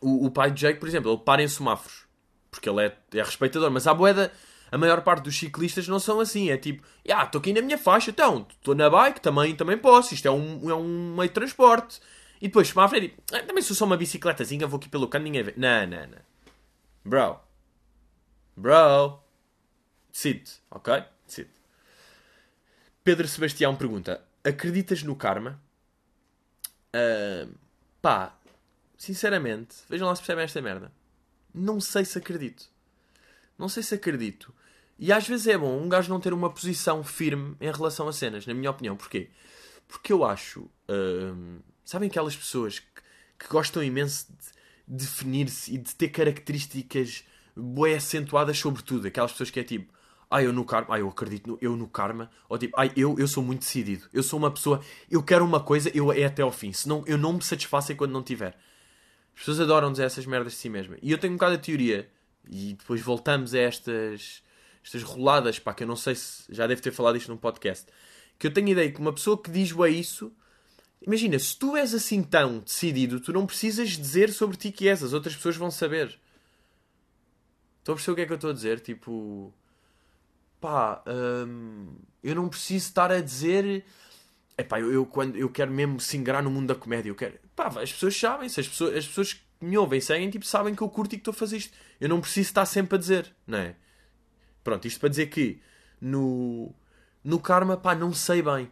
o, 0.00 0.26
o 0.26 0.30
pai 0.32 0.50
de 0.50 0.60
Jake, 0.60 0.80
por 0.80 0.88
exemplo, 0.88 1.12
ele 1.12 1.20
para 1.20 1.40
em 1.40 1.46
semáforos. 1.46 2.06
Porque 2.50 2.68
ele 2.68 2.86
é, 2.86 2.98
é 3.14 3.22
respeitador. 3.22 3.70
Mas 3.70 3.86
há 3.86 3.94
boeda 3.94 4.32
a 4.72 4.76
maior 4.76 5.00
parte 5.02 5.22
dos 5.22 5.38
ciclistas 5.38 5.86
não 5.86 6.00
são 6.00 6.18
assim. 6.18 6.50
É 6.50 6.56
tipo, 6.56 6.84
ah, 7.08 7.22
estou 7.22 7.38
aqui 7.38 7.52
na 7.52 7.62
minha 7.62 7.78
faixa, 7.78 8.10
então, 8.10 8.44
estou 8.50 8.74
na 8.74 8.90
bike, 8.90 9.20
também, 9.20 9.54
também 9.54 9.78
posso. 9.78 10.12
Isto 10.12 10.26
é 10.26 10.30
um, 10.32 10.68
é 10.68 10.74
um 10.74 11.14
meio 11.14 11.28
de 11.28 11.34
transporte. 11.34 12.00
E 12.40 12.48
depois, 12.48 12.72
para 12.72 12.84
a 12.84 12.88
frente, 12.88 13.14
ah, 13.32 13.42
também 13.44 13.62
sou 13.62 13.76
só 13.76 13.84
uma 13.84 13.96
bicicletazinha, 13.96 14.66
vou 14.66 14.78
aqui 14.78 14.88
pelo 14.88 15.06
canto, 15.06 15.22
ninguém 15.22 15.44
vê. 15.44 15.54
Não, 15.56 15.86
não, 15.86 16.06
não. 16.08 16.18
Bro. 17.04 17.40
Bro. 18.56 19.22
Decide, 20.10 20.50
ok? 20.68 21.04
Decide. 21.28 21.50
Pedro 23.04 23.28
Sebastião 23.28 23.76
pergunta: 23.76 24.20
Acreditas 24.42 25.04
no 25.04 25.14
karma? 25.14 25.62
Uh, 26.92 27.62
pá, 28.02 28.36
sinceramente, 28.98 29.76
vejam 29.88 30.08
lá 30.08 30.14
se 30.14 30.20
percebem 30.20 30.44
esta 30.44 30.60
merda. 30.60 30.92
Não 31.54 31.80
sei 31.80 32.04
se 32.04 32.18
acredito. 32.18 32.68
Não 33.56 33.68
sei 33.68 33.82
se 33.82 33.94
acredito. 33.94 34.52
E 34.98 35.12
às 35.12 35.26
vezes 35.26 35.46
é 35.46 35.56
bom 35.56 35.80
um 35.80 35.88
gajo 35.88 36.10
não 36.10 36.20
ter 36.20 36.32
uma 36.32 36.50
posição 36.50 37.02
firme 37.02 37.56
em 37.60 37.70
relação 37.70 38.08
a 38.08 38.12
cenas, 38.12 38.46
na 38.46 38.54
minha 38.54 38.70
opinião. 38.70 38.96
Porquê? 38.96 39.30
Porque 39.86 40.12
eu 40.12 40.24
acho. 40.24 40.68
Hum, 40.88 41.60
sabem 41.84 42.08
aquelas 42.08 42.36
pessoas 42.36 42.80
que, 42.80 42.86
que 43.38 43.48
gostam 43.48 43.82
imenso 43.82 44.26
de 44.32 45.04
definir-se 45.04 45.74
e 45.74 45.78
de 45.78 45.94
ter 45.94 46.08
características 46.08 47.24
bué 47.56 47.96
acentuadas 47.96 48.58
sobre 48.58 48.82
tudo. 48.82 49.06
Aquelas 49.06 49.32
pessoas 49.32 49.50
que 49.50 49.60
é 49.60 49.64
tipo, 49.64 49.92
ah, 50.32 50.42
eu 50.42 50.52
no 50.52 50.64
karma, 50.64 50.94
ah, 50.94 50.98
eu 50.98 51.08
acredito 51.08 51.46
no, 51.46 51.58
eu 51.60 51.76
no 51.76 51.86
karma, 51.86 52.30
ou 52.48 52.56
tipo, 52.56 52.74
ah, 52.80 52.86
eu, 52.96 53.18
eu 53.18 53.28
sou 53.28 53.42
muito 53.42 53.60
decidido. 53.60 54.08
Eu 54.12 54.22
sou 54.22 54.38
uma 54.38 54.50
pessoa, 54.50 54.80
eu 55.10 55.22
quero 55.22 55.44
uma 55.44 55.60
coisa, 55.60 55.90
eu 55.94 56.10
é 56.10 56.24
até 56.24 56.40
ao 56.40 56.50
fim. 56.50 56.72
Senão 56.72 57.04
eu 57.06 57.18
não 57.18 57.34
me 57.34 57.42
satisfaço 57.42 57.92
enquanto 57.92 58.12
não 58.12 58.22
tiver. 58.22 58.56
As 59.34 59.40
pessoas 59.40 59.60
adoram 59.60 59.92
dizer 59.92 60.04
essas 60.04 60.24
merdas 60.24 60.52
de 60.54 60.58
si 60.58 60.70
mesmas. 60.70 60.98
E 61.02 61.12
eu 61.12 61.18
tenho 61.18 61.34
um 61.34 61.36
bocado 61.36 61.56
a 61.56 61.58
teoria, 61.58 62.10
e 62.48 62.72
depois 62.72 63.02
voltamos 63.02 63.54
a 63.54 63.58
estas, 63.58 64.42
estas 64.82 65.02
roladas, 65.02 65.58
pá, 65.58 65.74
que 65.74 65.82
eu 65.82 65.86
não 65.86 65.96
sei 65.96 66.14
se 66.14 66.44
já 66.48 66.66
deve 66.66 66.80
ter 66.80 66.92
falado 66.92 67.16
isto 67.16 67.30
num 67.30 67.36
podcast. 67.36 67.86
Que 68.38 68.46
eu 68.46 68.52
tenho 68.52 68.68
a 68.68 68.70
ideia 68.70 68.90
que 68.90 69.00
uma 69.00 69.12
pessoa 69.12 69.40
que 69.40 69.50
diz 69.50 69.70
bué 69.70 69.90
isso, 69.90 70.32
imagina, 71.06 71.38
se 71.38 71.58
tu 71.58 71.76
és 71.76 71.92
assim 71.92 72.22
tão 72.22 72.60
decidido, 72.60 73.20
tu 73.20 73.34
não 73.34 73.46
precisas 73.46 73.90
dizer 73.90 74.32
sobre 74.32 74.56
ti 74.56 74.72
que 74.72 74.88
és, 74.88 75.02
as 75.02 75.12
outras 75.12 75.36
pessoas 75.36 75.56
vão 75.56 75.70
saber. 75.70 76.18
Estou 77.80 77.92
a 77.92 77.96
perceber 77.96 78.12
o 78.12 78.16
que 78.16 78.22
é 78.22 78.26
que 78.26 78.32
eu 78.32 78.36
estou 78.36 78.50
a 78.50 78.54
dizer? 78.54 78.80
Tipo 78.80 79.52
pá, 80.62 81.02
hum, 81.06 81.88
eu 82.22 82.36
não 82.36 82.48
preciso 82.48 82.86
estar 82.86 83.10
a 83.10 83.20
dizer. 83.20 83.84
Epá, 84.56 84.80
eu, 84.80 84.92
eu, 84.92 85.04
quando, 85.04 85.36
eu 85.36 85.50
quero 85.50 85.72
mesmo 85.72 85.98
se 85.98 86.16
no 86.18 86.50
mundo 86.50 86.68
da 86.68 86.74
comédia. 86.76 87.10
Eu 87.10 87.16
quero. 87.16 87.34
Pá, 87.56 87.66
as 87.66 87.92
pessoas 87.92 88.16
sabem, 88.16 88.48
se 88.48 88.60
as 88.60 88.68
pessoas, 88.68 88.96
as 88.96 89.06
pessoas 89.06 89.32
que 89.34 89.42
me 89.60 89.76
ouvem 89.76 90.00
seguem, 90.00 90.30
tipo, 90.30 90.46
sabem 90.46 90.74
que 90.74 90.82
eu 90.82 90.88
curto 90.88 91.14
e 91.14 91.16
que 91.16 91.20
estou 91.20 91.32
a 91.32 91.34
fazer 91.34 91.56
isto. 91.56 91.76
Eu 92.00 92.08
não 92.08 92.20
preciso 92.20 92.48
estar 92.48 92.64
sempre 92.64 92.94
a 92.94 92.98
dizer, 92.98 93.34
não 93.46 93.58
é? 93.58 93.74
Pronto, 94.62 94.86
isto 94.86 95.00
para 95.00 95.08
dizer 95.08 95.26
que 95.26 95.60
no, 96.00 96.72
no 97.24 97.40
Karma, 97.40 97.76
pá, 97.76 97.94
não 97.94 98.12
sei 98.14 98.40
bem. 98.40 98.70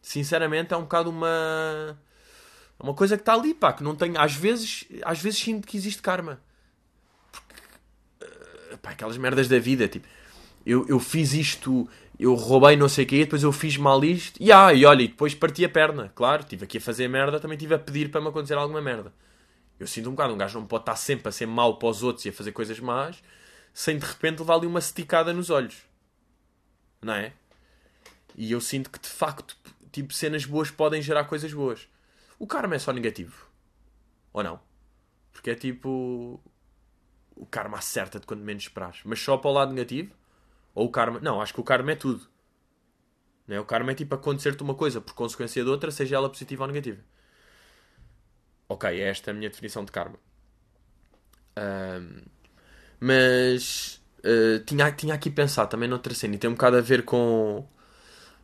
Sinceramente, 0.00 0.72
é 0.72 0.76
um 0.76 0.82
bocado 0.82 1.10
uma. 1.10 1.98
Uma 2.78 2.94
coisa 2.94 3.16
que 3.16 3.22
está 3.22 3.34
ali, 3.34 3.52
pá, 3.54 3.72
que 3.72 3.82
não 3.82 3.96
tenho. 3.96 4.20
Às 4.20 4.34
vezes, 4.34 4.84
às 5.02 5.20
vezes 5.20 5.40
sinto 5.40 5.66
que 5.66 5.76
existe 5.76 6.00
karma. 6.00 6.40
Porque. 7.32 7.54
Uh, 8.22 8.78
pá, 8.78 8.90
aquelas 8.90 9.16
merdas 9.16 9.48
da 9.48 9.58
vida, 9.58 9.88
tipo 9.88 10.06
eu, 10.66 10.84
eu 10.88 10.98
fiz 10.98 11.32
isto, 11.32 11.88
eu 12.18 12.34
roubei 12.34 12.76
não 12.76 12.88
sei 12.88 13.04
o 13.04 13.08
quê, 13.08 13.18
depois 13.20 13.44
eu 13.44 13.52
fiz 13.52 13.76
mal 13.76 14.04
isto, 14.04 14.42
e, 14.42 14.50
ah, 14.50 14.74
e 14.74 14.84
olha, 14.84 15.02
e 15.02 15.08
depois 15.08 15.34
parti 15.34 15.64
a 15.64 15.68
perna. 15.68 16.10
Claro, 16.14 16.42
estive 16.42 16.64
aqui 16.64 16.78
a 16.78 16.80
fazer 16.80 17.06
merda, 17.08 17.38
também 17.38 17.56
estive 17.56 17.74
a 17.74 17.78
pedir 17.78 18.10
para 18.10 18.20
me 18.20 18.28
acontecer 18.28 18.54
alguma 18.54 18.82
merda. 18.82 19.12
Eu 19.78 19.86
sinto 19.86 20.08
um 20.08 20.12
bocado, 20.12 20.34
um 20.34 20.38
gajo 20.38 20.58
não 20.58 20.66
pode 20.66 20.82
estar 20.82 20.96
sempre 20.96 21.28
a 21.28 21.32
ser 21.32 21.46
mau 21.46 21.78
para 21.78 21.88
os 21.88 22.02
outros 22.02 22.24
e 22.24 22.30
a 22.30 22.32
fazer 22.32 22.50
coisas 22.50 22.80
más, 22.80 23.22
sem 23.72 23.96
de 23.96 24.04
repente 24.04 24.40
levar 24.40 24.54
ali 24.54 24.66
uma 24.66 24.80
esticada 24.80 25.32
nos 25.32 25.50
olhos. 25.50 25.76
Não 27.00 27.12
é? 27.12 27.32
E 28.34 28.50
eu 28.50 28.60
sinto 28.60 28.90
que 28.90 28.98
de 28.98 29.08
facto, 29.08 29.56
tipo, 29.92 30.12
cenas 30.12 30.44
boas 30.44 30.70
podem 30.70 31.00
gerar 31.00 31.24
coisas 31.24 31.52
boas. 31.52 31.86
O 32.38 32.46
karma 32.46 32.74
é 32.74 32.78
só 32.78 32.92
negativo. 32.92 33.46
Ou 34.32 34.42
não? 34.42 34.58
Porque 35.32 35.50
é 35.50 35.54
tipo. 35.54 36.40
O 37.34 37.46
karma 37.46 37.78
acerta-te 37.78 38.26
quando 38.26 38.40
menos 38.40 38.64
esperas. 38.64 39.00
Mas 39.04 39.20
só 39.20 39.36
para 39.36 39.50
o 39.50 39.54
lado 39.54 39.72
negativo. 39.72 40.12
Ou 40.76 40.86
o 40.86 40.90
karma. 40.90 41.18
Não, 41.20 41.40
acho 41.40 41.54
que 41.54 41.60
o 41.60 41.64
karma 41.64 41.92
é 41.92 41.96
tudo. 41.96 42.28
Não 43.48 43.56
é? 43.56 43.60
O 43.60 43.64
karma 43.64 43.92
é 43.92 43.94
tipo 43.94 44.14
acontecer-te 44.14 44.62
uma 44.62 44.74
coisa 44.74 45.00
por 45.00 45.14
consequência 45.14 45.64
de 45.64 45.70
outra, 45.70 45.90
seja 45.90 46.16
ela 46.16 46.28
positiva 46.28 46.64
ou 46.64 46.68
negativa. 46.68 47.00
Ok, 48.68 48.90
é 48.90 49.08
esta 49.08 49.30
a 49.30 49.34
minha 49.34 49.48
definição 49.48 49.84
de 49.86 49.90
karma. 49.90 50.18
Um, 51.58 52.20
mas 53.00 54.02
uh, 54.18 54.62
tinha, 54.66 54.92
tinha 54.92 55.14
aqui 55.14 55.30
pensado 55.30 55.70
também 55.70 55.88
noutra 55.88 56.12
cena 56.12 56.34
e 56.34 56.38
tem 56.38 56.50
um 56.50 56.52
bocado 56.52 56.76
a 56.76 56.82
ver 56.82 57.04
com, 57.04 57.66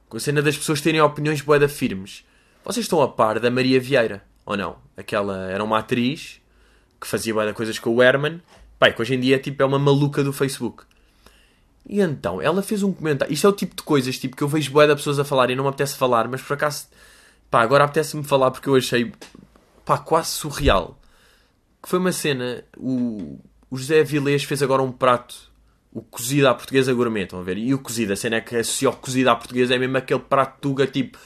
com 0.08 0.16
a 0.16 0.20
cena 0.20 0.40
das 0.40 0.56
pessoas 0.56 0.80
terem 0.80 1.02
opiniões 1.02 1.42
boeda 1.42 1.68
firmes. 1.68 2.24
Vocês 2.64 2.86
estão 2.86 3.02
a 3.02 3.08
par 3.08 3.40
da 3.40 3.50
Maria 3.50 3.78
Vieira, 3.78 4.24
ou 4.46 4.56
não? 4.56 4.78
Aquela 4.96 5.50
era 5.50 5.62
uma 5.62 5.80
atriz 5.80 6.40
que 6.98 7.06
fazia 7.06 7.34
boeda 7.34 7.52
coisas 7.52 7.78
com 7.78 7.90
o 7.94 8.02
Herman. 8.02 8.40
Pai, 8.78 8.94
que 8.94 9.02
hoje 9.02 9.16
em 9.16 9.20
dia 9.20 9.38
tipo, 9.38 9.62
é 9.62 9.66
uma 9.66 9.78
maluca 9.78 10.24
do 10.24 10.32
Facebook. 10.32 10.84
E 11.86 12.00
então, 12.00 12.40
ela 12.40 12.62
fez 12.62 12.82
um 12.82 12.92
comentário. 12.92 13.32
Isto 13.32 13.46
é 13.46 13.50
o 13.50 13.52
tipo 13.52 13.74
de 13.74 13.82
coisas 13.82 14.18
tipo, 14.18 14.36
que 14.36 14.42
eu 14.42 14.48
vejo 14.48 14.70
boé 14.70 14.86
de 14.86 14.94
pessoas 14.94 15.18
a 15.18 15.24
falar 15.24 15.50
e 15.50 15.56
não 15.56 15.64
me 15.64 15.70
apetece 15.70 15.96
falar, 15.96 16.28
mas 16.28 16.40
por 16.40 16.54
acaso, 16.54 16.86
pá, 17.50 17.60
agora 17.60 17.84
apetece-me 17.84 18.22
falar 18.24 18.50
porque 18.50 18.68
eu 18.68 18.76
achei, 18.76 19.12
pá, 19.84 19.98
quase 19.98 20.30
surreal. 20.30 20.98
Que 21.82 21.88
foi 21.88 21.98
uma 21.98 22.12
cena, 22.12 22.64
o, 22.76 23.38
o 23.70 23.76
José 23.76 24.00
Avilés 24.00 24.44
fez 24.44 24.62
agora 24.62 24.82
um 24.82 24.92
prato, 24.92 25.50
o 25.92 26.00
cozido 26.02 26.48
à 26.48 26.54
portuguesa 26.54 26.94
gourmet, 26.94 27.24
estão 27.24 27.40
a 27.40 27.42
ver? 27.42 27.58
E 27.58 27.74
o 27.74 27.78
cozido, 27.78 28.12
a 28.12 28.16
cena 28.16 28.36
é 28.36 28.40
que 28.40 28.56
associa 28.56 28.90
o 28.90 28.96
cozido 28.96 29.30
à 29.30 29.36
portuguesa 29.36 29.74
é 29.74 29.78
mesmo 29.78 29.96
aquele 29.96 30.20
prato 30.20 30.60
tuga 30.60 30.86
tipo, 30.86 31.18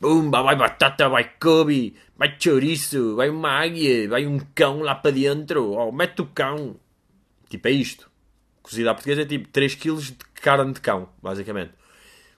pumba, 0.00 0.42
vai 0.42 0.56
batata, 0.56 1.08
vai 1.08 1.24
couve, 1.40 1.96
vai 2.16 2.36
chouriço, 2.38 3.16
vai 3.16 3.30
uma 3.30 3.50
águia, 3.50 4.08
vai 4.08 4.26
um 4.26 4.38
cão 4.54 4.80
lá 4.80 4.94
para 4.94 5.12
dentro, 5.12 5.72
oh, 5.72 5.90
mete 5.90 6.20
o 6.22 6.26
cão. 6.26 6.76
Tipo, 7.48 7.68
é 7.68 7.70
isto. 7.70 8.10
Cozida 8.66 8.90
à 8.90 8.94
portuguesa 8.94 9.22
é 9.22 9.24
tipo 9.24 9.46
3 9.48 9.76
kg 9.76 10.00
de 10.00 10.16
carne 10.42 10.72
de 10.72 10.80
cão, 10.80 11.08
basicamente. 11.22 11.72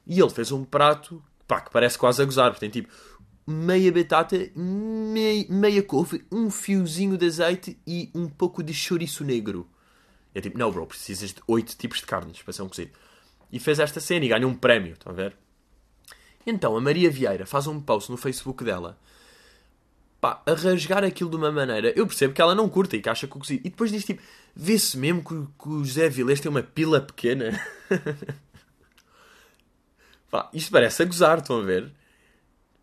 E 0.07 0.21
ele 0.21 0.29
fez 0.29 0.53
um 0.53 0.63
prato 0.63 1.23
pá, 1.47 1.63
que 1.63 1.71
parece 1.71 1.97
quase 1.97 2.21
a 2.21 2.25
gozar, 2.27 2.51
porque 2.51 2.69
tem 2.69 2.83
tipo 2.83 2.93
meia 3.47 3.91
batata, 3.91 4.37
meia, 4.55 5.47
meia 5.49 5.83
couve, 5.83 6.23
um 6.31 6.51
fiozinho 6.51 7.17
de 7.17 7.25
azeite 7.25 7.79
e 7.87 8.11
um 8.15 8.29
pouco 8.29 8.63
de 8.63 8.75
chouriço 8.75 9.25
negro. 9.25 9.67
É 10.35 10.41
tipo, 10.43 10.59
não, 10.59 10.71
bro, 10.71 10.87
precisas 10.87 11.33
de 11.33 11.41
8 11.47 11.75
tipos 11.79 12.01
de 12.01 12.05
carnes 12.05 12.43
para 12.43 12.53
ser 12.53 12.61
um 12.61 12.69
cozido. 12.69 12.91
E 13.51 13.59
fez 13.59 13.79
esta 13.79 13.99
cena 13.99 14.27
e 14.27 14.29
ganhou 14.29 14.51
um 14.51 14.55
prémio, 14.55 14.93
estão 14.93 15.11
a 15.11 15.15
ver? 15.15 15.35
Então 16.47 16.77
a 16.77 16.81
Maria 16.81 17.11
Vieira 17.11 17.47
faz 17.47 17.67
um 17.67 17.81
post 17.81 18.11
no 18.11 18.19
Facebook 18.19 18.63
dela 18.63 18.99
pá, 20.21 20.43
a 20.47 20.53
rasgar 20.53 21.05
aquilo 21.05 21.31
de 21.31 21.37
uma 21.37 21.51
maneira. 21.51 21.93
Eu 21.97 22.07
percebo 22.07 22.35
que 22.35 22.43
ela 22.43 22.55
não 22.55 22.69
curta 22.69 22.97
e 22.97 23.03
que 23.03 23.09
acha 23.09 23.27
que 23.27 23.39
cozido. 23.39 23.67
E 23.67 23.71
depois 23.71 23.91
diz 23.91 24.05
tipo, 24.05 24.23
vê-se 24.55 24.97
mesmo 24.97 25.23
que, 25.23 25.35
que, 25.61 25.69
o 25.69 25.85
José 25.85 26.09
Vilés 26.09 26.41
tem 26.41 26.51
uma 26.51 26.63
pila 26.63 27.01
pequena. 27.01 27.61
pá, 30.31 30.51
isto 30.53 30.71
parece 30.71 31.03
a 31.03 31.07
gozar, 31.07 31.39
estão 31.39 31.61
a 31.61 31.65
ver? 31.65 31.93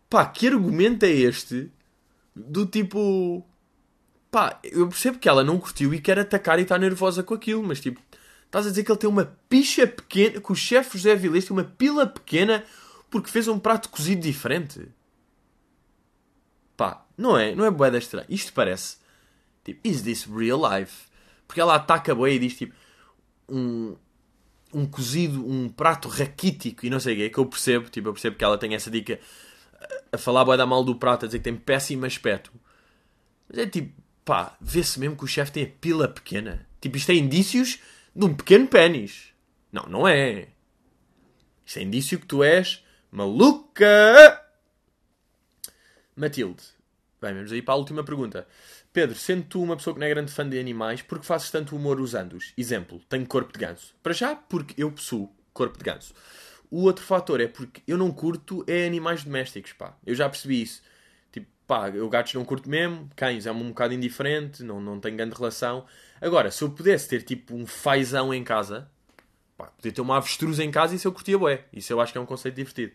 Pá, 0.08 0.24
que 0.26 0.46
argumento 0.46 1.04
é 1.04 1.10
este? 1.10 1.70
Do 2.34 2.66
tipo. 2.66 3.46
Pá, 4.30 4.60
eu 4.64 4.88
percebo 4.88 5.18
que 5.18 5.28
ela 5.28 5.44
não 5.44 5.58
curtiu 5.58 5.94
e 5.94 6.00
quer 6.00 6.18
atacar 6.18 6.58
e 6.58 6.62
está 6.62 6.78
nervosa 6.78 7.22
com 7.22 7.34
aquilo, 7.34 7.62
mas 7.62 7.80
tipo, 7.80 8.00
estás 8.44 8.66
a 8.66 8.70
dizer 8.70 8.84
que 8.84 8.90
ele 8.90 8.98
tem 8.98 9.08
uma 9.08 9.24
picha 9.48 9.86
pequena, 9.86 10.40
que 10.40 10.52
o 10.52 10.54
chefe 10.54 10.98
José 10.98 11.14
Vilés 11.16 11.44
tem 11.44 11.56
uma 11.56 11.64
pila 11.64 12.06
pequena 12.06 12.64
porque 13.10 13.30
fez 13.30 13.48
um 13.48 13.58
prato 13.58 13.88
cozido 13.88 14.20
diferente. 14.20 14.88
Não 17.16 17.38
é? 17.38 17.54
Não 17.54 17.64
é 17.64 17.70
boeda 17.70 17.98
estranha. 17.98 18.26
Isto 18.28 18.52
parece. 18.52 18.98
Tipo, 19.64 19.80
is 19.86 20.02
this 20.02 20.24
real 20.24 20.60
life? 20.60 21.06
Porque 21.46 21.60
ela 21.60 21.74
ataca 21.74 22.12
a 22.12 22.30
e 22.30 22.38
diz 22.38 22.56
tipo. 22.56 22.74
Um, 23.48 23.96
um 24.74 24.86
cozido, 24.86 25.46
um 25.48 25.68
prato 25.68 26.08
raquítico 26.08 26.84
e 26.84 26.90
não 26.90 27.00
sei 27.00 27.14
o 27.14 27.16
quê, 27.16 27.30
que 27.30 27.38
eu 27.38 27.46
percebo, 27.46 27.88
tipo, 27.88 28.08
eu 28.08 28.12
percebo 28.12 28.36
que 28.36 28.44
ela 28.44 28.58
tem 28.58 28.74
essa 28.74 28.90
dica 28.90 29.18
a 30.12 30.18
falar 30.18 30.44
boa 30.44 30.56
da 30.56 30.66
mal 30.66 30.84
do 30.84 30.96
prato, 30.96 31.24
a 31.24 31.28
dizer 31.28 31.38
que 31.38 31.44
tem 31.44 31.56
péssimo 31.56 32.04
aspecto. 32.04 32.52
Mas 33.48 33.58
é 33.58 33.66
tipo, 33.66 33.92
pá, 34.24 34.56
vê-se 34.60 34.98
mesmo 34.98 35.16
que 35.16 35.24
o 35.24 35.28
chefe 35.28 35.52
tem 35.52 35.64
a 35.64 35.80
pila 35.80 36.08
pequena. 36.08 36.66
Tipo, 36.80 36.96
isto 36.96 37.10
é 37.10 37.14
indícios 37.14 37.78
de 38.14 38.24
um 38.24 38.34
pequeno 38.34 38.66
pênis. 38.66 39.32
Não, 39.72 39.84
não 39.84 40.08
é. 40.08 40.48
Isto 41.64 41.78
é 41.78 41.82
indício 41.82 42.18
que 42.18 42.26
tu 42.26 42.42
és 42.42 42.84
maluca. 43.10 44.42
Matilde. 46.14 46.62
Bem, 47.26 47.34
vamos 47.34 47.50
aí 47.50 47.60
para 47.60 47.74
a 47.74 47.76
última 47.76 48.04
pergunta. 48.04 48.46
Pedro, 48.92 49.16
sendo 49.16 49.42
tu 49.42 49.60
uma 49.60 49.76
pessoa 49.76 49.92
que 49.92 49.98
não 49.98 50.06
é 50.06 50.10
grande 50.10 50.30
fã 50.30 50.48
de 50.48 50.60
animais, 50.60 51.02
por 51.02 51.18
que 51.18 51.26
fazes 51.26 51.50
tanto 51.50 51.74
humor 51.74 52.00
usando-os? 52.00 52.52
Exemplo, 52.56 53.00
tenho 53.08 53.26
corpo 53.26 53.52
de 53.52 53.58
ganso. 53.58 53.96
Para 54.00 54.12
já, 54.12 54.36
porque 54.36 54.80
eu 54.80 54.92
possuo 54.92 55.28
corpo 55.52 55.76
de 55.76 55.82
ganso. 55.82 56.14
O 56.70 56.82
outro 56.82 57.04
fator 57.04 57.40
é 57.40 57.48
porque 57.48 57.82
eu 57.84 57.98
não 57.98 58.12
curto 58.12 58.64
é 58.68 58.86
animais 58.86 59.24
domésticos, 59.24 59.72
pá. 59.72 59.96
Eu 60.06 60.14
já 60.14 60.28
percebi 60.28 60.62
isso. 60.62 60.84
Tipo, 61.32 61.48
pá, 61.66 61.88
eu 61.88 62.08
gatos 62.08 62.32
não 62.34 62.44
curto 62.44 62.70
mesmo, 62.70 63.10
cães 63.16 63.44
é 63.44 63.50
um 63.50 63.70
bocado 63.70 63.92
indiferente, 63.92 64.62
não, 64.62 64.80
não 64.80 65.00
tenho 65.00 65.16
grande 65.16 65.34
relação. 65.34 65.84
Agora, 66.20 66.52
se 66.52 66.62
eu 66.62 66.70
pudesse 66.70 67.08
ter 67.08 67.24
tipo 67.24 67.56
um 67.56 67.66
fazão 67.66 68.32
em 68.32 68.44
casa, 68.44 68.88
pá, 69.58 69.66
podia 69.66 69.90
ter 69.90 70.00
uma 70.00 70.16
avestruz 70.18 70.60
em 70.60 70.70
casa 70.70 70.94
isso 70.94 71.08
eu 71.08 71.12
curtia 71.12 71.36
bué. 71.36 71.64
Isso 71.72 71.92
eu 71.92 72.00
acho 72.00 72.12
que 72.12 72.18
é 72.18 72.20
um 72.20 72.26
conceito 72.26 72.54
divertido. 72.54 72.92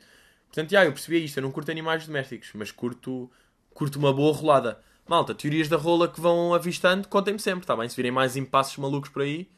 Portanto, 0.47 0.71
já, 0.71 0.85
eu 0.85 0.93
percebi 0.93 1.25
isto. 1.25 1.37
Eu 1.37 1.43
não 1.43 1.51
curto 1.51 1.69
animais 1.69 2.07
domésticos, 2.07 2.51
mas 2.53 2.71
curto, 2.71 3.29
curto 3.73 3.97
uma 3.97 4.13
boa 4.13 4.33
rolada. 4.33 4.81
Malta, 5.07 5.35
teorias 5.35 5.67
da 5.67 5.77
rola 5.77 6.07
que 6.07 6.21
vão 6.21 6.53
avistando, 6.53 7.07
contem-me 7.07 7.39
sempre, 7.39 7.61
está 7.61 7.75
bem? 7.75 7.89
Se 7.89 7.95
virem 7.95 8.11
mais 8.11 8.37
impasses 8.37 8.77
malucos 8.77 9.09
por 9.09 9.21
aí, 9.23 9.49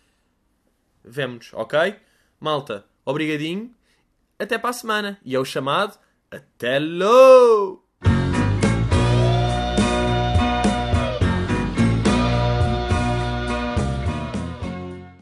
vemo-nos, 1.04 1.54
ok? 1.54 1.96
Malta, 2.40 2.86
obrigadinho, 3.06 3.74
até 4.40 4.58
para 4.58 4.70
a 4.72 4.74
semana. 4.74 5.20
E 5.24 5.36
é 5.36 5.40
o 5.40 5.46
chamado 5.46 5.98
Até 6.32 6.80
logo! 6.80 7.83